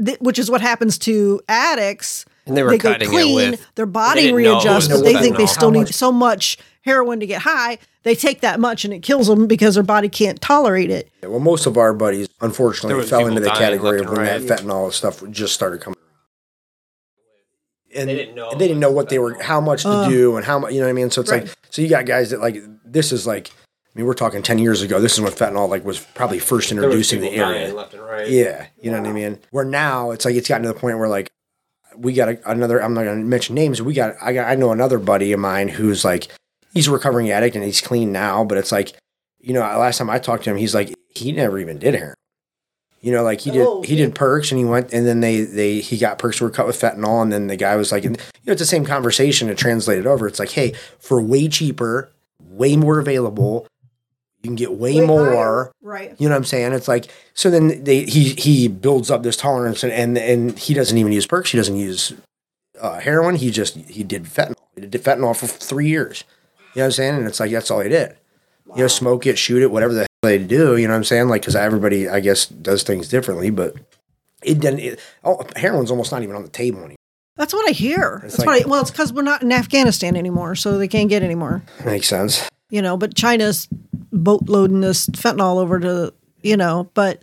[0.05, 2.25] th- which is what happens to addicts.
[2.47, 5.15] And they were go cutting it with- their body didn't know it readjusts, but they
[5.15, 7.79] think they still need so much heroin to get high.
[8.03, 11.11] They take that much and it kills them because their body can't tolerate it.
[11.23, 14.61] Yeah, well, most of our buddies, unfortunately, fell into the category of when and that
[14.61, 15.99] fentanyl stuff just started coming.
[17.95, 20.09] And They didn't know they didn't know what they were, how much to uh.
[20.09, 20.73] do, and how much.
[20.73, 21.11] You know what I mean?
[21.11, 21.43] So it's Right.
[21.45, 23.51] like, so you got guys that like this is like.
[23.93, 25.01] I mean, we're talking ten years ago.
[25.01, 27.63] This is when fentanyl like was probably first There was introduced in the people dying
[27.63, 27.75] area.
[27.75, 28.29] left and right.
[28.29, 29.41] Yeah, you know what I mean.
[29.51, 31.29] Where now it's like it's gotten to the point where like
[31.97, 32.81] we got a, another.
[32.81, 33.83] I'm not going to mention names.
[33.83, 36.29] We got I got I know another buddy of mine who's like
[36.73, 38.93] he's a recovering addict and he's clean now, but it's like
[39.41, 42.15] you know last time I talked to him, he's like he never even did heroin.
[43.03, 45.41] You know, like he did Oh, he did perks and he went and then they
[45.43, 48.17] they he got perks were cut with fentanyl and then the guy was like and,
[48.19, 50.27] you know it's the same conversation to translate it over.
[50.27, 53.67] It's like hey for way cheaper, way more available,
[54.43, 55.31] you can get way, Way more.
[55.33, 55.73] higher.
[55.81, 56.15] Right.
[56.19, 56.75] You know what I'm saying?
[56.75, 60.75] It's like so then they he he builds up this tolerance and and, and he
[60.75, 61.53] doesn't even use perks.
[61.53, 62.13] He doesn't use
[62.81, 63.37] uh, heroin.
[63.37, 64.57] He just he did fentanyl.
[64.75, 66.25] He did fentanyl for three years.
[66.75, 67.15] You know what I'm saying?
[67.17, 68.17] And it's like that's all he did.
[68.77, 70.77] You know, smoke it, shoot it, whatever the hell they do.
[70.77, 71.29] You know what I'm saying?
[71.29, 73.75] Like because everybody I guess does things differently, but
[74.43, 74.81] it didn't.
[74.81, 76.97] It, oh, heroin's almost not even on the table anymore.
[77.37, 78.21] That's what I hear.
[78.25, 80.89] It's That's like- what I, well, it's because we're not in Afghanistan anymore, so they
[80.89, 81.63] can't get any more.
[81.85, 82.49] Makes sense.
[82.69, 83.67] You know, but China's
[84.13, 87.23] boatloading this fentanyl over to, you know, but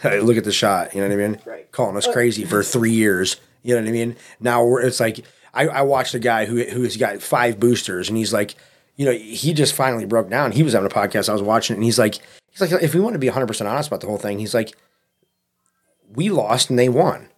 [0.00, 0.94] Hey, look at the shot.
[0.94, 1.38] You know what I mean?
[1.46, 1.70] Right.
[1.72, 3.36] Calling us uh, crazy for three years.
[3.62, 4.16] You know what I mean?
[4.40, 5.24] Now we're, it's like
[5.56, 8.54] I, I watched a guy who who's got five boosters, and he's like,
[8.96, 10.52] you know, he just finally broke down.
[10.52, 11.28] He was having a podcast.
[11.28, 12.16] I was watching, it, and he's like,
[12.50, 14.54] he's like, if we want to be 100 percent honest about the whole thing, he's
[14.54, 14.76] like,
[16.12, 17.28] we lost and they won.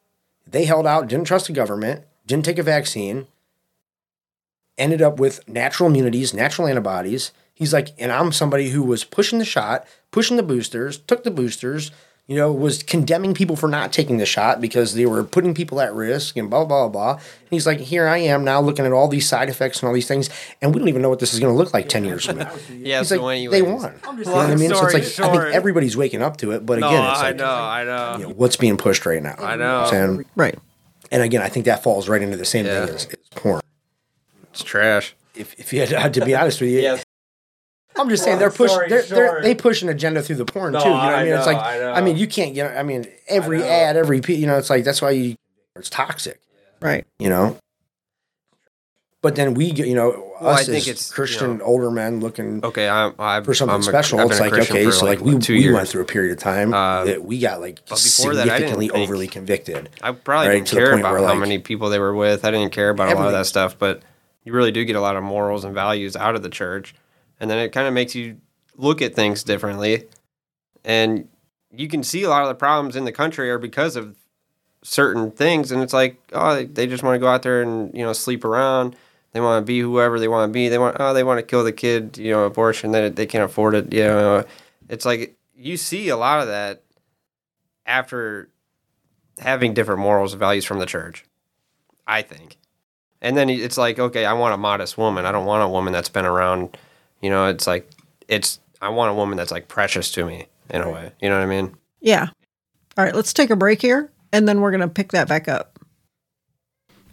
[0.47, 3.27] They held out, didn't trust the government, didn't take a vaccine,
[4.77, 7.33] ended up with natural immunities, natural antibodies.
[7.55, 11.31] He's like, and I'm somebody who was pushing the shot, pushing the boosters, took the
[11.31, 11.91] boosters,
[12.29, 15.81] you know, was condemning people for not taking the shot because they were putting people
[15.81, 17.13] at risk and blah, blah, blah.
[17.15, 19.95] And he's like, here I am now looking at all these side effects and all
[19.95, 20.29] these things,
[20.61, 22.37] and we don't even know what this is going to look like 10 years from
[22.39, 22.53] now.
[22.71, 23.51] Yeah, He's so like, anyways.
[23.51, 23.95] they won.
[24.19, 24.69] You know what I mean?
[24.75, 27.19] So it's story like, I think everybody's waking up to it, but No, again, it's
[27.21, 28.17] I like, know, I know.
[28.19, 29.35] you know, what's being pushed right now.
[29.39, 29.89] I know.
[29.91, 30.59] And, right.
[31.11, 32.85] and again, I think that falls right into the same Yeah.
[32.87, 33.61] thing as, as porn.
[34.53, 35.15] It's trash.
[35.35, 36.99] If, if you had to be honest with you, Yeah.
[37.99, 40.73] I'm just saying they're push story they're, they're, they push an agenda through the porn
[40.73, 40.87] No, too.
[40.89, 41.35] You know what I I mean?
[41.35, 41.93] It's like I know.
[41.93, 43.65] I mean you can't get I mean every know.
[43.67, 45.37] ad, every you know it's like that's why you
[45.77, 46.41] it's toxic.
[46.81, 47.05] Right.
[47.19, 47.57] You know.
[49.21, 51.65] But then we get you know Well, I us think as it's, you Christian know-
[51.65, 54.21] older men looking Okay, I'm I've, for something I'm a- special.
[54.21, 55.75] I've it's a like Christian okay, for so like we, two we years.
[55.75, 58.59] went through a period of time Uh, that we got like but before that, I
[58.59, 59.89] significantly think- overly convicted.
[60.03, 62.45] I probably right, didn't care about where, how like, many people they were with.
[62.45, 64.03] I didn't care about a lot of that stuff, but
[64.45, 66.95] you really do get a lot of morals and values out of the church,
[67.41, 68.41] and then it kind of makes you
[68.77, 70.05] look at things differently,
[70.85, 71.29] and
[71.71, 74.17] you can see a lot of the problems in the country are because of
[74.83, 78.05] certain things, and it's like oh they, just want to go out there and you
[78.05, 78.97] know sleep around.
[79.33, 80.69] They want to be whoever they want to be.
[80.69, 82.93] They want oh they want to kill the kid, you know, abortion.
[82.93, 83.93] They they can't afford it.
[83.93, 84.45] You know,
[84.89, 86.83] it's like you see a lot of that
[87.85, 88.49] after
[89.39, 91.25] having different morals and values from the church.
[92.07, 92.57] I think.
[93.21, 95.27] And then it's like, okay, I want a modest woman.
[95.27, 96.77] I don't want a woman that's been around.
[97.21, 97.91] You know, it's like,
[98.29, 101.13] it's, I want a woman that's like precious to me in a way.
[101.21, 101.77] You know what I mean?
[102.01, 102.29] Yeah.
[102.97, 105.49] All right, let's take a break here and then we're going to pick that back
[105.49, 105.79] up.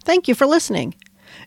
[0.04, 0.96] Thank you for listening.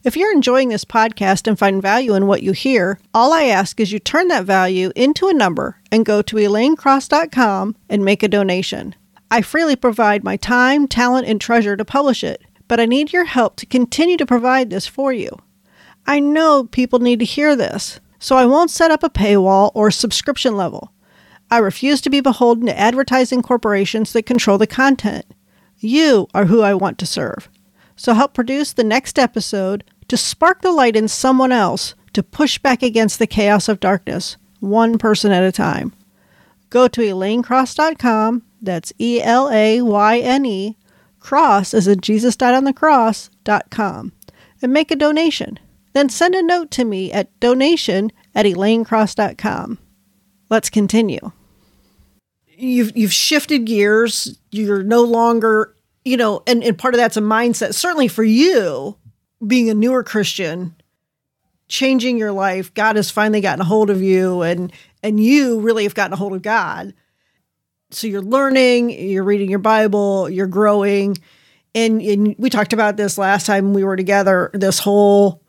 [0.04, 3.80] If you're enjoying this podcast and find value in what you hear, all I ask
[3.80, 8.28] is you turn that value into a number and go to elaynecross.com and make a
[8.28, 8.94] donation.
[9.30, 13.24] I freely provide my time, talent, and treasure to publish it, but I need your
[13.24, 15.30] help to continue to provide this for you.
[16.06, 19.90] I know people need to hear this, so I won't set up a paywall or
[19.90, 20.92] subscription level.
[21.50, 25.24] I refuse to be beholden to advertising corporations that control the content.
[25.78, 27.48] You are who I want to serve.
[27.96, 32.58] So help produce the next episode to spark the light in someone else to push
[32.58, 35.92] back against the chaos of darkness, one person at a time.
[36.70, 40.76] Go to elaynecross.com, that's E L A Y N E,
[41.20, 44.12] cross as in Jesus died on the cross.com,
[44.60, 45.58] and make a donation.
[45.98, 49.78] Then send a note to me at donation at elaynecross.com.
[50.48, 51.32] Let's continue.
[52.46, 54.38] You've you've shifted gears.
[54.52, 57.74] You're no longer, you know, and, and part of that's a mindset.
[57.74, 58.96] Certainly for you,
[59.44, 60.76] being a newer Christian,
[61.66, 65.82] changing your life, God has finally gotten a hold of you and and you really
[65.82, 66.94] have gotten a hold of God.
[67.90, 71.16] so you're learning, you're reading your Bible, you're growing.
[71.74, 75.42] And, and we talked about this last time we were together this whole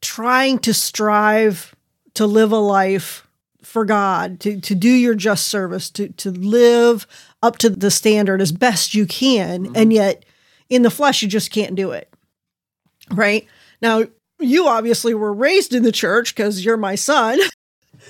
[0.00, 1.74] trying to strive
[2.14, 3.26] to live a life
[3.62, 7.06] for God, to, to do your just service, to, to live
[7.42, 9.64] up to the standard as best you can.
[9.64, 9.76] Mm-hmm.
[9.76, 10.24] And yet
[10.68, 12.12] in the flesh, you just can't do it.
[13.10, 13.46] Right.
[13.82, 14.04] Now,
[14.38, 17.38] you obviously were raised in the church because you're my son.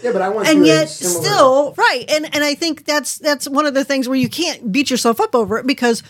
[0.03, 3.67] Yeah, but I want and yet still right and and i think that's that's one
[3.67, 6.03] of the things where you can't beat yourself up over it because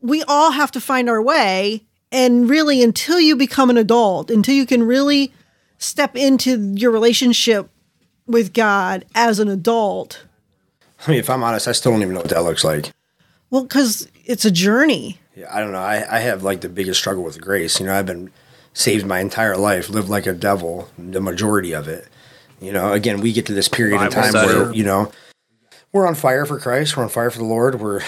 [0.00, 1.84] we all have to find our way
[2.14, 5.32] and really until you become an adult until you can really
[5.78, 7.68] step into your relationship
[8.26, 10.24] with god as an adult
[11.06, 12.92] I mean, if I'm honest, I still don't even know what that looks like.
[13.50, 15.78] well because it's a journey Yeah, I don't know.
[15.78, 17.80] I, I have like the biggest struggle with grace.
[17.80, 18.30] You know, I've been
[18.72, 22.06] saved my entire life, lived like a devil, the majority of it.
[22.60, 24.54] You know, again, we get to this period in time study.
[24.54, 25.12] where, you know,
[25.92, 28.00] we're on fire for Christ, we're on fire for the Lord, we're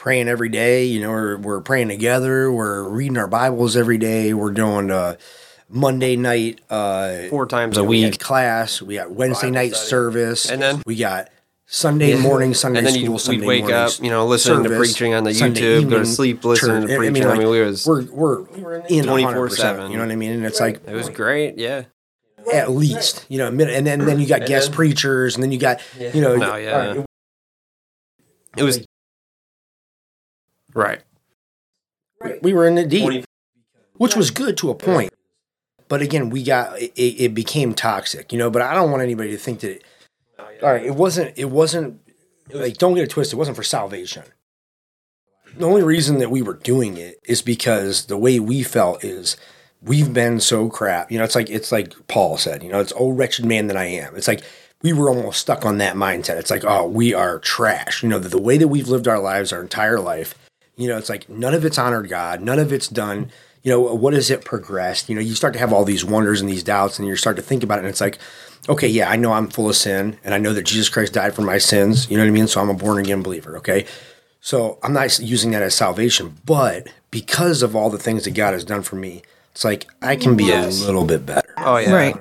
[0.00, 4.32] praying every day, you know, we're, we're praying together, we're reading our Bibles every day,
[4.32, 5.16] we're doing uh,
[5.68, 8.18] Monday night uh, Four times a we week.
[8.18, 11.28] class, we got Wednesday night service, And then- we got
[11.66, 14.64] Sunday morning, Sunday and then school, you, Sunday we'd wake morning up, you know, listening
[14.64, 16.88] to preaching on the Sunday YouTube, go to sleep listening church.
[16.88, 17.26] to I preaching.
[17.26, 18.46] I mean, we was we're we're
[18.88, 19.06] in 24/7.
[19.06, 19.90] 24/7.
[19.90, 20.32] You know what I mean?
[20.32, 21.58] And it's like it was great.
[21.58, 21.84] Yeah,
[22.52, 25.58] at least you know, and then then you got guest then- preachers, and then you
[25.60, 27.04] got you know, No, yeah.
[28.56, 28.84] it was
[30.74, 31.02] right.
[32.42, 33.24] we were in the deep,
[33.96, 35.12] which was good to a point.
[35.88, 38.50] But again, we got it, it became toxic, you know.
[38.50, 39.72] But I don't want anybody to think that.
[39.72, 39.84] It,
[40.62, 41.36] all right, it wasn't.
[41.36, 42.00] It wasn't
[42.52, 43.34] like don't get it twisted.
[43.34, 44.24] It wasn't for salvation.
[45.56, 49.36] The only reason that we were doing it is because the way we felt is
[49.82, 51.10] we've been so crap.
[51.10, 52.62] You know, it's like it's like Paul said.
[52.62, 54.14] You know, it's oh wretched man that I am.
[54.16, 54.42] It's like
[54.82, 56.38] we were almost stuck on that mindset.
[56.38, 58.02] It's like oh we are trash.
[58.02, 60.34] You know, the, the way that we've lived our lives our entire life.
[60.76, 62.40] You know, it's like none of it's honored God.
[62.40, 63.30] None of it's done.
[63.62, 65.08] You know, what has it progressed?
[65.10, 67.36] You know, you start to have all these wonders and these doubts, and you start
[67.36, 68.18] to think about it, and it's like,
[68.70, 71.34] okay, yeah, I know I'm full of sin, and I know that Jesus Christ died
[71.34, 72.10] for my sins.
[72.10, 72.46] You know what I mean?
[72.46, 73.58] So I'm a born again believer.
[73.58, 73.84] Okay,
[74.40, 78.54] so I'm not using that as salvation, but because of all the things that God
[78.54, 79.20] has done for me,
[79.52, 80.80] it's like I can be Yes.
[80.82, 81.52] a little bit better.
[81.58, 82.16] Oh yeah, Right.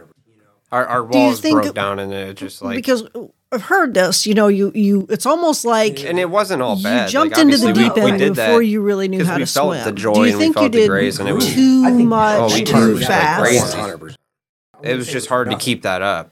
[0.74, 3.04] Our our you walls think- broke down, and it just like because
[3.52, 7.08] i've heard this you know you you it's almost like and it wasn't all bad.
[7.08, 9.36] you jumped like, into the deep we, we end did before you really knew how
[9.38, 9.86] we to felt swim.
[9.86, 12.52] the joy Do you think you did grace, and it was- too think- oh, much,
[12.54, 13.42] Oh, too fast?
[13.42, 13.60] Crazy.
[13.78, 14.16] 100%.
[14.84, 16.32] it was just hard to keep that up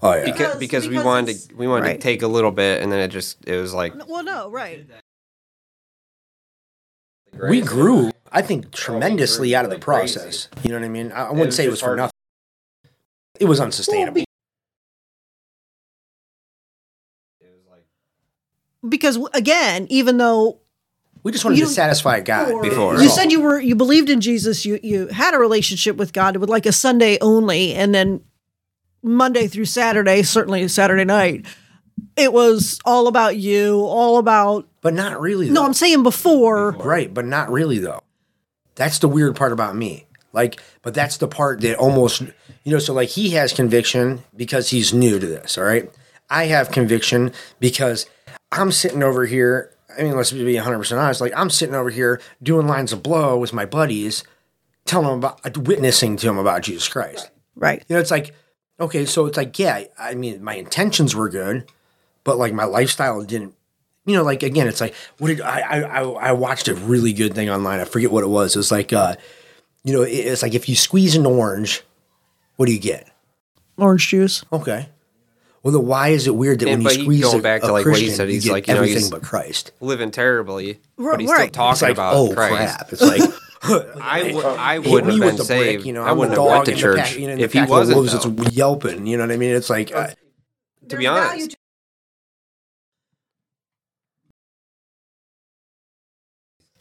[0.00, 0.24] Oh yeah.
[0.24, 1.92] because Because- because we wanted to we wanted right.
[1.94, 4.86] to take a little bit, and then it just it was like Well, no, right.
[7.50, 10.48] we grew, I think, tremendously out of the process.
[10.62, 11.12] You know what I mean?
[11.12, 12.12] I, I wouldn't say it was for nothing.
[13.40, 14.24] It was unsustainable.
[18.86, 20.60] Because again, even though
[21.24, 23.00] We just wanted You- to satisfy God Before.
[23.00, 26.36] you said you were you believed in Jesus, you you had a relationship with God
[26.36, 28.20] with like a Sunday only, and then
[29.02, 31.44] Monday through Saturday, certainly Saturday night,
[32.16, 34.66] it was all about you, all about.
[34.80, 35.48] but not really.
[35.48, 35.54] Though.
[35.54, 35.64] No.
[35.64, 36.70] I'm saying before.
[36.72, 38.00] Right, but not really though.
[38.76, 40.06] That's the weird part about me.
[40.32, 42.20] Like, but that's the part that almost,
[42.62, 45.90] you know, so like he has conviction because he's new to this, all right?
[46.30, 48.06] I have conviction because
[48.52, 49.74] I'm sitting over here.
[49.98, 51.20] I mean, let's be 100% honest.
[51.20, 54.22] Like, I'm sitting over here doing lines of blow with my buddies,
[54.84, 57.30] telling them about, witnessing to them about Jesus Christ.
[57.56, 57.84] Right.
[57.88, 58.34] You know, it's like,
[58.80, 61.70] okay, so it's like, yeah, I mean, my intentions were good,
[62.24, 63.54] but like my lifestyle didn't.
[64.06, 67.12] You know, like again, it's like what did I I I I watched a really
[67.12, 67.78] good thing online.
[67.78, 68.56] I forget what it was.
[68.56, 69.16] It was like, uh,
[69.84, 71.82] you know, it's like if you squeeze an orange,
[72.56, 73.06] what do you get?
[73.76, 74.44] Orange juice.
[74.50, 74.88] Okay.
[75.62, 77.62] Well, then why is it weird that And- when you he- squeeze going a, back
[77.64, 79.10] a to, like, what he Christian, said, you he's get like, you know, everything he's-
[79.10, 79.72] but Christ?
[79.80, 81.52] living terribly, but he's right.
[81.52, 82.54] still talking like, about oh Christ.
[82.78, 82.92] crap!
[82.92, 83.22] It's like
[84.00, 85.78] I would I hit would have been the saved.
[85.78, 85.86] brick.
[85.86, 87.96] You know, I wouldn't the have went to church pack, you know, if he wasn't.
[87.96, 88.30] wolves though.
[88.30, 89.06] that's yelping.
[89.06, 89.54] You know what I mean?
[89.54, 89.92] It's like.
[89.94, 90.08] Uh,
[90.88, 91.56] to be honest,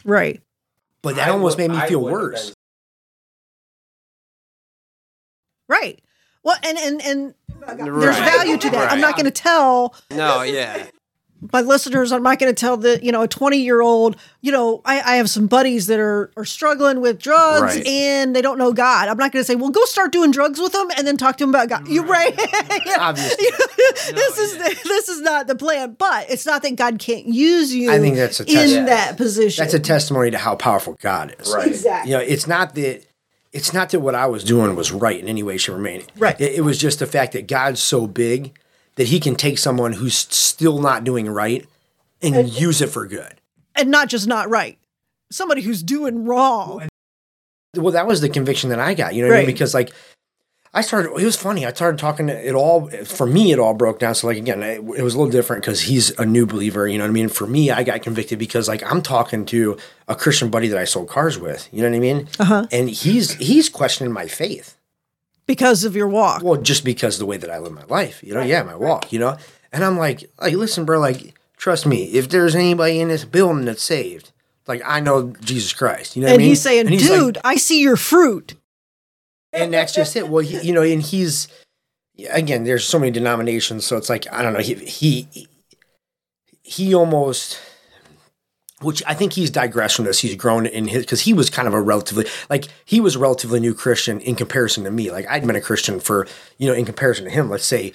[0.06, 0.42] Right.
[1.02, 2.54] but that almost made me feel worse.
[5.68, 6.02] Right.
[6.48, 7.34] Well, and and and
[7.78, 8.32] there's Right.
[8.34, 8.90] value to that.
[8.94, 10.86] I'm not going to tell no, yeah,
[11.52, 12.14] my listeners.
[12.14, 14.16] I'm not going to tell the you know a 20 year old.
[14.42, 17.86] You know, I, I have some buddies that are are struggling with drugs Right.
[17.86, 19.10] and they don't know God.
[19.10, 21.36] I'm not going to say, well, go start doing drugs with them and then talk
[21.40, 21.86] to them about God.
[21.90, 22.34] You're right.
[22.86, 22.96] Yeah.
[23.00, 23.46] Obviously.
[24.14, 25.98] this is this is not the plan.
[26.00, 27.92] But it's not that God can't use you.
[27.92, 29.62] I think that's a in test- that position.
[29.64, 31.54] That's a testimony to how powerful God is.
[31.54, 31.68] Right.
[31.68, 32.12] exactly.
[32.12, 33.04] You know, it's not that
[33.58, 36.04] it's not that what I was doing was right in any way, shape, or manner.
[36.16, 36.40] Right.
[36.40, 38.58] It, it was just the fact that God's so big
[38.96, 41.66] that he can take someone who's still not doing right
[42.22, 43.42] and use it for good.
[43.76, 44.78] And not just not right.
[45.32, 46.88] Somebody who's doing wrong.
[47.76, 49.48] Well, that was the conviction that I got, you know what I mean?
[49.48, 49.92] Because like
[50.74, 51.66] I started, it was funny.
[51.66, 54.14] I started talking, it all, for me, it all broke down.
[54.16, 56.98] So, like, again, it, it was a little different because he's a new believer, you
[56.98, 57.30] know what I mean?
[57.30, 59.78] For me, I got convicted because, like, I'm talking to
[60.08, 62.28] a Christian buddy that I sold cars with, you know what I mean?
[62.40, 62.68] Uh-huh.
[62.72, 64.76] And he's, he's questioning my faith.
[65.46, 66.44] Because of your walk.
[66.44, 68.76] Well, just because of the way that I live my life, you know, yeah, my
[68.76, 69.38] walk, you know?
[69.72, 73.64] And I'm like, like, listen, bro, like, trust me, if there's anybody in this building
[73.64, 74.32] that's saved,
[74.68, 76.50] like, I know Jesus Christ, you know what and I mean?
[76.50, 78.56] he's saying, And he's like- dude, I see your fruit.
[79.54, 80.30] And that's just it.
[80.30, 81.48] Well, he, you know, and he's
[82.30, 82.64] again.
[82.64, 84.60] There's so many denominations, so it's like I don't know.
[84.60, 85.48] He he
[86.64, 87.60] he almost,
[88.82, 90.20] which I think he's digressed from this.
[90.20, 93.20] He's grown in his because he was kind of a relatively like he was a
[93.20, 95.12] relatively new Christian in comparison to me.
[95.12, 97.94] Like I'd been a Christian for you know in comparison to him, let's say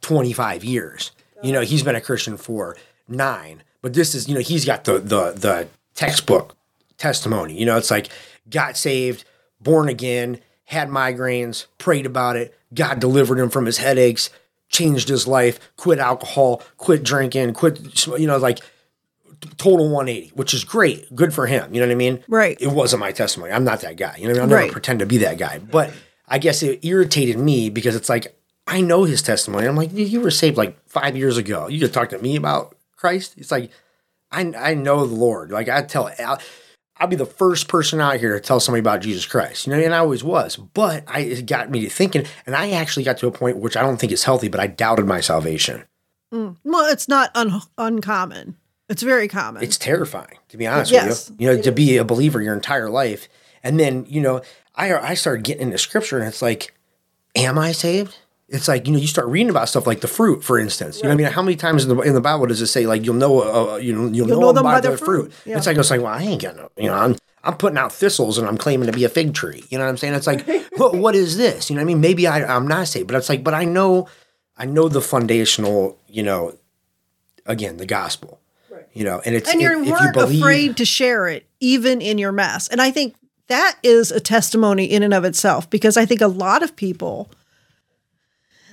[0.00, 1.12] twenty five years.
[1.42, 2.76] You know, he's been a Christian for
[3.08, 6.56] nine, but this is you know he's got the the the textbook
[6.98, 7.58] testimony.
[7.58, 8.08] You know, it's like
[8.48, 9.24] got saved,
[9.60, 10.38] born again,
[10.72, 14.30] had migraines, prayed about it, God delivered him from his headaches,
[14.68, 18.58] changed his life, quit alcohol, quit drinking, quit, you know, like
[19.58, 21.14] total 180, which is great.
[21.14, 21.74] Good for him.
[21.74, 22.24] You know what I mean?
[22.28, 22.56] Right.
[22.60, 23.52] It wasn't my testimony.
[23.52, 24.16] I'm not that guy.
[24.16, 24.42] You know what I mean?
[24.42, 24.72] I'll never Right.
[24.72, 25.58] pretend to be that guy.
[25.58, 25.92] But
[26.28, 29.66] I guess it irritated me because it's like, I know his testimony.
[29.66, 31.66] I'm like, you were saved like five years ago.
[31.68, 33.34] You just talked to me about Christ.
[33.36, 33.70] It's like,
[34.30, 35.50] I, I know the Lord.
[35.50, 36.08] Like I tell,
[37.02, 39.66] I'll be the first person out here to tell somebody about Jesus Christ.
[39.66, 40.54] You know, and I always was.
[40.54, 43.76] But I, it got me to thinking, and I actually got to a point which
[43.76, 45.82] I don't think is healthy, but I doubted my salvation.
[46.32, 46.58] Mm.
[46.62, 48.56] Well, it's not un- uncommon.
[48.88, 49.64] It's very common.
[49.64, 51.48] It's terrifying, to be honest Yes, with you.
[51.48, 53.28] You know, to be a believer your entire life,
[53.64, 54.40] and then you know,
[54.76, 56.72] I I started getting into scripture, and it's like,
[57.34, 58.16] am I saved?
[58.52, 60.98] It's like you know, you start reading about stuff like the fruit, for instance.
[60.98, 62.66] You know, what I mean, how many times in the in the Bible does it
[62.66, 65.32] say like you'll know, uh, you know, you'll, know, them by, their fruit?
[65.46, 65.56] Yeah.
[65.56, 67.92] It's like it's like, well, I ain't got no, you know, I'm I'm putting out
[67.92, 69.64] thistles and I'm claiming to be a fig tree.
[69.70, 70.14] You know what I'm saying?
[70.14, 71.70] It's like, what what is this?
[71.70, 72.00] You know what I mean?
[72.00, 74.06] Maybe I I'm not saved, but it's like, but I know,
[74.56, 76.56] I know the foundational, you know,
[77.46, 78.38] again, the gospel.
[78.94, 82.02] You know, and it's and you're if you weren't believe- afraid to share it, even
[82.02, 82.68] in your mess.
[82.68, 83.14] And I think
[83.46, 87.30] that is a testimony in and of itself, because I think a lot of people,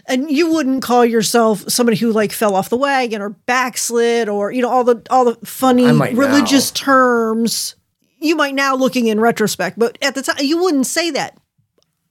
[0.10, 4.52] and you wouldn't call yourself somebody who like fell off the wagon or backslid or
[4.52, 7.76] you know all the all the funny religious terms.
[8.17, 11.38] You might now looking in retrospect, but at the time you wouldn't say that.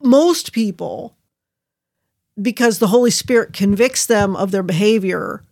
[0.00, 1.16] Most people,
[2.40, 5.42] because the Holy Spirit convicts them of their behavior,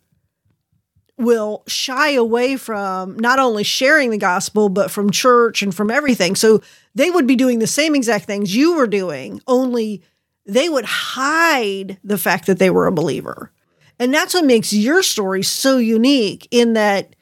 [1.18, 6.36] will shy away from not only sharing the gospel, but from church and from everything.
[6.36, 6.62] So
[6.94, 10.02] they would be doing the same exact things you were doing, only
[10.46, 13.50] they would hide the fact that they were a believer.
[13.98, 17.16] And that's what makes your story so unique in that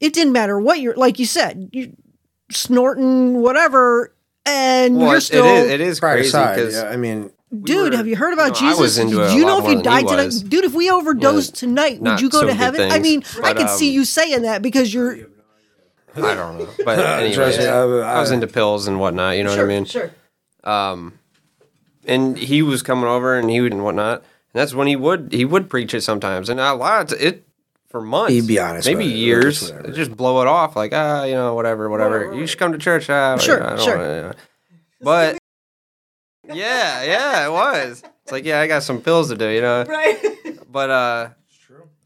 [0.00, 1.88] it didn't matter what you're, like you said, you're
[2.50, 4.14] snorting whatever,
[4.46, 5.44] and Well, you're still.
[5.44, 7.30] it is, it is prior crazy because Yeah, I mean,
[7.62, 8.80] Dude, were- have you heard about you know, I Jesus?
[8.80, 10.24] was into it Do a you know lot if you died tonight?
[10.24, 10.42] was.
[10.42, 12.80] Dude, if we overdosed tonight, would you go so to good heaven?
[12.90, 15.18] I things, mean, I but, could see um, you saying that because you're.
[16.14, 16.68] I don't know.
[16.84, 19.36] But anyways, Trust me, I- I- I was into pills and whatnot.
[19.36, 19.84] You know what I mean?
[19.84, 20.10] Sure.
[20.64, 21.18] Um,
[22.06, 24.18] and he was coming over and he would and whatnot.
[24.20, 26.48] And that's when he would he would preach it sometimes.
[26.48, 27.46] And a lot of it
[27.88, 28.32] for months.
[28.32, 29.70] He'd be honest maybe with it, years.
[29.72, 29.92] whatever.
[29.92, 32.34] Just blow it off like ah, you know, whatever, whatever.
[32.34, 33.08] You should come to church.
[33.10, 33.96] Ah, Sure, I don't sure.
[33.98, 34.32] wanna, you know.
[35.00, 35.38] But
[36.48, 38.02] yeah, yeah, it was.
[38.22, 39.48] It's like yeah, I got some pills to do.
[39.48, 39.84] You know.
[39.84, 40.18] Right.
[40.70, 41.28] But uh,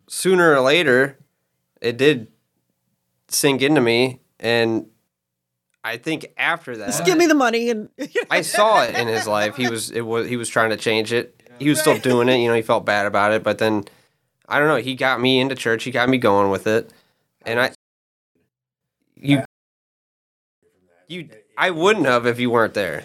[0.09, 1.19] sooner or later,
[1.81, 2.29] it did
[3.29, 4.87] sink into me, and
[5.87, 7.89] I think after that, Just give me the money and.
[8.31, 9.55] I saw it in his life.
[9.55, 11.41] He was it was he was trying to change it.
[11.61, 12.39] He was still doing it.
[12.39, 13.85] You know, he felt bad about it, but then
[14.49, 14.83] I don't know.
[14.83, 15.85] He got me into church.
[15.85, 16.93] He got me going with it,
[17.45, 17.71] and I
[19.15, 19.45] you
[21.07, 23.05] you I wouldn't have if you weren't there.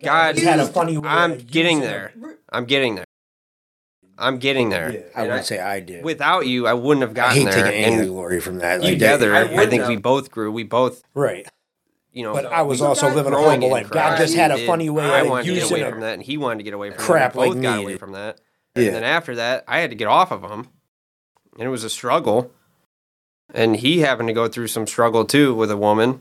[0.00, 2.14] God, had a funny I'm getting there.
[2.52, 3.05] I'm getting there.
[4.18, 5.04] I'm getting there.
[5.14, 6.04] I wouldn't say I did.
[6.04, 7.64] without you, I wouldn't have I gotten hate there.
[7.64, 8.80] taking any of the glory from that.
[8.80, 10.50] Like, together, that- I, think we both grew.
[10.50, 11.46] We both, right.
[12.12, 12.32] you know.
[12.32, 13.90] But I was also living a growing humble in life.
[13.90, 16.00] God just had a He funny way I of wanted to get using away from
[16.00, 17.40] that, and he wanted to get away from crap that.
[17.40, 17.82] We both like got me.
[17.84, 18.40] away from that.
[18.74, 18.86] Yeah.
[18.86, 20.68] And then after that, I had to get off of him,
[21.54, 22.52] and it was a struggle.
[23.54, 26.20] And he happened to go through some struggle too with a woman.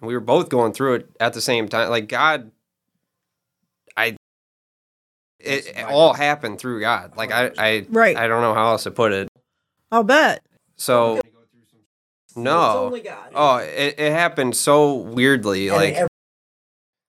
[0.00, 1.90] We were both going through it at the same time.
[1.90, 2.50] Like God, I,
[5.40, 7.16] it, it all happened through God.
[7.16, 8.16] Like I, I, right.
[8.16, 9.28] I don't know how else to put it.
[9.90, 10.42] I'll bet.
[10.76, 11.20] So
[12.36, 12.96] no,
[13.34, 15.68] oh, it, it happened so weirdly.
[15.68, 16.08] And like every-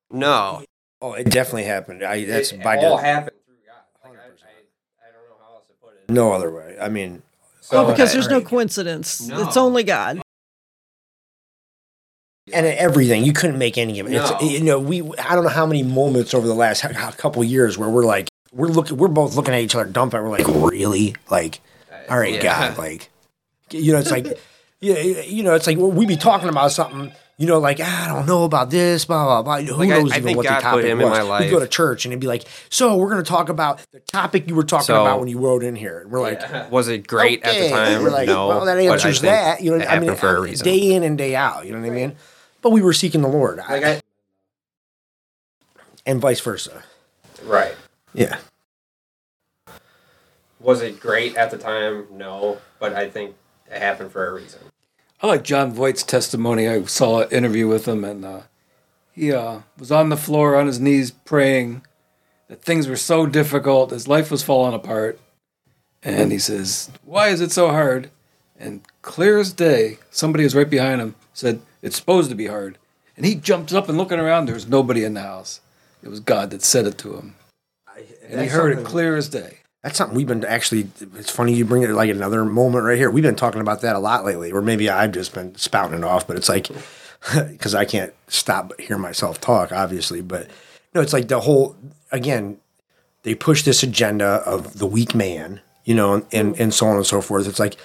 [0.09, 0.63] no,
[1.01, 2.03] oh, it definitely happened.
[2.03, 3.83] I that's it, by all de- happened through God.
[4.03, 6.09] Like, I, I, I, don't know how else to put it.
[6.09, 6.77] No other way.
[6.81, 7.21] I mean,
[7.61, 9.27] so, oh, because there's no coincidence.
[9.27, 9.41] No.
[9.43, 10.21] It's only God
[12.53, 14.11] and everything you couldn't make any of it.
[14.11, 14.37] No.
[14.41, 16.81] It's, you know, we I don't know how many moments over the last
[17.17, 20.29] couple years where we're like we're looking we're both looking at each other dumbfounded.
[20.29, 21.15] We're like, really?
[21.29, 21.61] Like,
[22.09, 22.41] all right, yeah.
[22.41, 23.09] God, like,
[23.71, 24.39] you know, it's like,
[24.81, 27.13] yeah, you know, it's like we'd be talking about something.
[27.37, 29.61] You know, like ah, I don't know about this, blah blah blah.
[29.73, 31.27] Who Like, knows I even what God the put topic was?
[31.27, 33.79] my We go to church and it'd be like, so we're going to talk about
[33.91, 36.01] the topic you were talking So- about when you wrote in here.
[36.01, 37.69] And we're like, Was it great at the Okay.
[37.71, 38.03] time?
[38.03, 38.47] We're like, no.
[38.49, 39.59] well, that I answers that.
[39.61, 40.63] You know, I mean, for a reason.
[40.65, 41.65] day in and day out.
[41.65, 42.15] You know what I mean?
[42.61, 44.01] But we were seeking the Lord, like I,
[46.05, 46.83] and vice versa.
[47.43, 47.75] right.
[48.13, 48.37] Yeah.
[50.59, 52.05] Was it great at the time?
[52.11, 53.35] No, but I think
[53.71, 54.59] it happened for a reason.
[55.21, 56.67] I like Jon Voight's testimony.
[56.67, 58.41] I saw an interview with him, and uh,
[59.11, 61.83] he uh, was on the floor on his knees praying
[62.47, 65.19] that things were so difficult, his life was falling apart.
[66.03, 68.09] And he says, Why is it so hard?
[68.59, 72.77] And clear as day, somebody was right behind him, said, It's supposed to be hard.
[73.17, 75.61] And he jumped up and looking around, there was nobody in the house.
[76.03, 77.35] It was God that said it to him.
[78.27, 79.57] And he heard it clear as day.
[79.83, 80.89] That's something we've been actually.
[81.15, 83.09] It's funny you bring it like another moment right here.
[83.09, 86.03] We've been talking about that a lot lately, or maybe I've just been spouting it
[86.03, 86.27] off.
[86.27, 86.69] But it's like
[87.49, 90.21] because I can't stop but hear myself talk, obviously.
[90.21, 90.49] But
[90.93, 91.75] no, it's like the whole
[92.11, 92.57] again.
[93.23, 97.05] They push this agenda of the weak man, you know, and and so on and
[97.05, 97.47] so forth.
[97.47, 97.75] It's like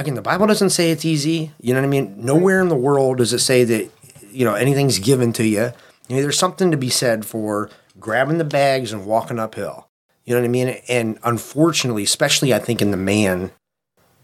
[0.00, 1.52] again, the Bible doesn't say it's easy.
[1.60, 2.14] You know what I mean?
[2.16, 3.90] Nowhere in the world does it say that
[4.32, 5.72] you know anything's given to you.
[6.08, 9.88] You know, there's something to be said for grabbing the bags and walking uphill.
[10.24, 10.68] You know what I mean?
[10.88, 13.52] And unfortunately, especially I think in the man,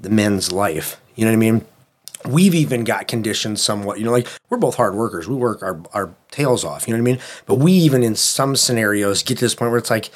[0.00, 1.64] the men's life, you know what I mean?
[2.24, 5.28] We've even got conditioned somewhat, you know, like we're both hard workers.
[5.28, 7.22] We work our, our tails off, you know what I mean?
[7.46, 10.10] But we even in some scenarios get to this point where it's like,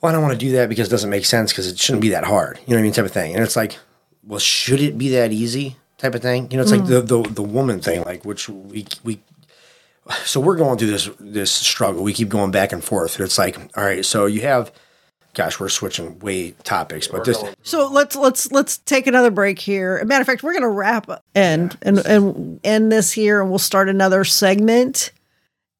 [0.00, 2.02] well, I don't want to do that because it doesn't make sense because it shouldn't
[2.02, 2.92] be that hard, you know what I mean?
[2.92, 3.34] Type of thing.
[3.34, 3.78] And it's like,
[4.26, 5.76] well, should it be that easy?
[5.98, 6.50] Type of thing.
[6.50, 9.20] You know, it's like the, the the woman thing, like which we we
[10.24, 12.02] so we're going through this this struggle.
[12.02, 13.18] We keep going back and forth.
[13.20, 14.72] It's like, all right, so you have
[15.34, 20.02] gosh, we're switching way topics, but this So let's let's let's take another break here.
[20.04, 23.58] Matter of fact, we're gonna wrap up and and and end this here, and we'll
[23.58, 25.12] start another segment,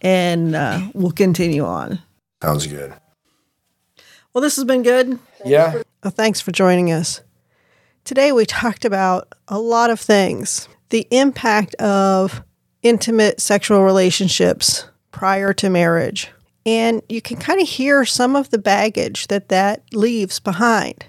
[0.00, 2.00] and uh, we'll continue on.
[2.42, 2.92] sounds good.
[4.32, 5.18] Well, this has been good.
[5.44, 5.82] Yeah.
[6.02, 7.20] Well, thanks for joining us.
[8.04, 12.44] Today, we talked about a lot of things the impact of
[12.82, 16.30] intimate sexual relationships prior to marriage.
[16.66, 21.06] And you can kind of hear some of the baggage that that leaves behind.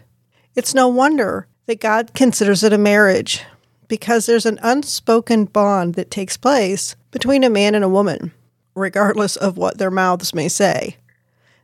[0.56, 3.44] It's no wonder that God considers it a marriage
[3.88, 8.32] because there's an unspoken bond that takes place between a man and a woman,
[8.74, 10.98] regardless of what their mouths may say.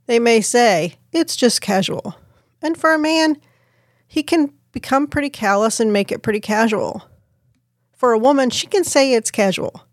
[0.06, 2.16] They may say, it's just casual.
[2.62, 3.38] And for a man,
[4.08, 7.04] he can become pretty callous and make it pretty casual.
[7.94, 9.86] For a woman, she can say it's casual.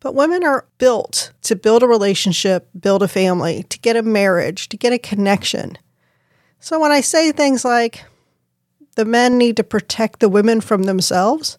[0.00, 4.68] But women are built to build a relationship, build a family, to get a marriage,
[4.70, 5.76] to get a connection.
[6.58, 8.04] So when I say things like
[8.96, 11.58] the men need to protect the women from themselves,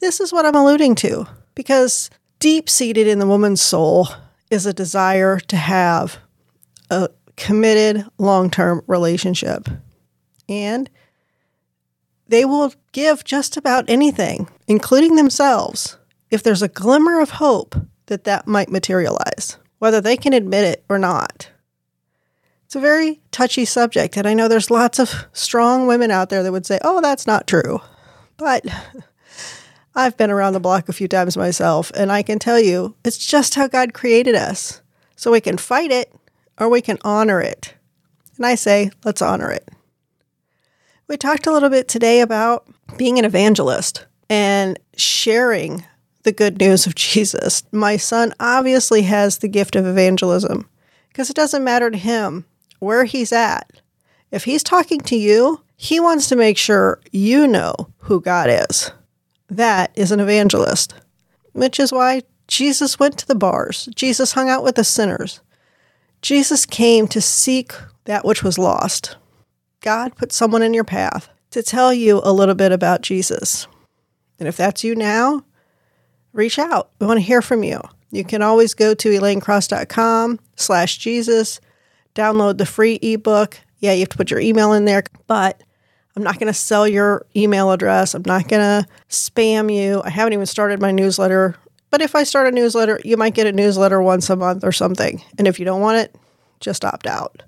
[0.00, 1.26] this is what I'm alluding to.
[1.54, 4.08] Because deep seated in the woman's soul
[4.50, 6.18] is a desire to have
[6.90, 9.68] a committed long term relationship.
[10.48, 10.90] And
[12.28, 15.98] they will give just about anything, including themselves,
[16.30, 17.74] if there's a glimmer of hope
[18.06, 21.50] that that might materialize, whether they can admit it or not.
[22.64, 26.42] It's a very touchy subject, and I know there's lots of strong women out there
[26.42, 27.80] that would say, oh, that's not true.
[28.38, 28.64] But
[29.94, 33.18] I've been around the block a few times myself, and I can tell you it's
[33.18, 34.80] just how God created us.
[35.16, 36.12] So we can fight it
[36.58, 37.74] or we can honor it.
[38.36, 39.68] And I say, let's honor it.
[41.08, 45.84] We talked a little bit today about being an evangelist and sharing
[46.22, 47.62] the good news of Jesus.
[47.72, 50.68] My son obviously has the gift of evangelism
[51.08, 52.46] because it doesn't matter to him
[52.78, 53.80] where he's at.
[54.30, 58.90] If he's talking to you, he wants to make sure you know who God is.
[59.50, 60.94] That is an evangelist,
[61.52, 63.88] which is why Jesus went to the bars.
[63.94, 65.40] Jesus hung out with the sinners.
[66.22, 67.72] Jesus came to seek
[68.04, 69.16] that which was lost.
[69.82, 73.66] God put someone in your path to tell you a little bit about Jesus.
[74.38, 75.44] And if that's you now,
[76.32, 76.90] reach out.
[76.98, 77.80] We want to hear from you.
[78.10, 81.60] You can always go to elaynecross.com slash Jesus,
[82.14, 83.58] download the free ebook.
[83.78, 85.62] Yeah, you have to put your email in there, but
[86.14, 88.14] I'm not going to sell your email address.
[88.14, 90.02] I'm not going to spam you.
[90.04, 91.56] I haven't even started my newsletter.
[91.90, 94.72] But if I start a newsletter, you might get a newsletter once a month or
[94.72, 95.22] something.
[95.38, 96.14] And if you don't want it,
[96.60, 97.42] just opt out.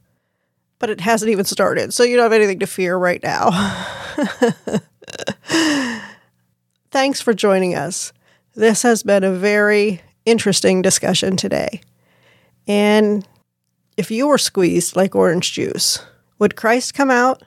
[0.85, 1.95] But it hasn't even started.
[1.95, 3.49] So you don't have anything to fear right now.
[6.91, 8.13] Thanks for joining us.
[8.55, 11.81] This has been a very interesting discussion today.
[12.67, 13.27] And
[13.97, 16.05] if you were squeezed like orange juice,
[16.39, 17.43] would Christ come out?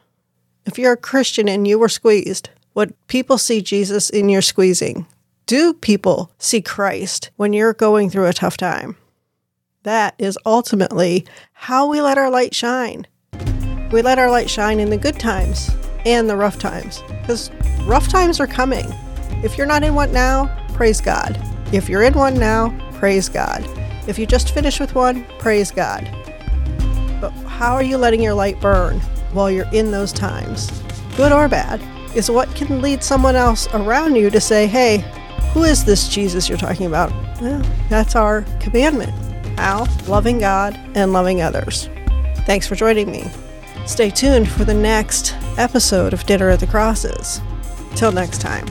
[0.66, 5.06] If you're a Christian and you were squeezed, would people see Jesus in your squeezing?
[5.46, 8.98] Do people see Christ when you're going through a tough time?
[9.84, 11.24] That is ultimately
[11.54, 13.06] how we let our light shine.
[13.92, 15.72] We let our light shine in the good times
[16.06, 17.52] and the rough times because
[17.84, 18.86] rough times are coming.
[19.44, 21.40] If you're not in one now, praise God.
[21.72, 23.66] If you're in one now, praise God.
[24.08, 26.04] If you just finished with one, praise God.
[27.22, 29.00] But how are you letting your light burn
[29.32, 30.70] while you're in those times?
[31.16, 31.82] Good or bad,
[32.16, 34.98] is what can lead someone else around you to say, hey,
[35.54, 37.12] who is this Jesus you're talking about?
[37.42, 39.12] Well, that's our commandment.
[39.58, 39.88] How?
[40.08, 41.90] Loving God and loving others.
[42.46, 43.30] Thanks for joining me.
[43.88, 47.40] Stay tuned for the next episode of Dinner at the Crosses.
[47.96, 48.68] Till next time.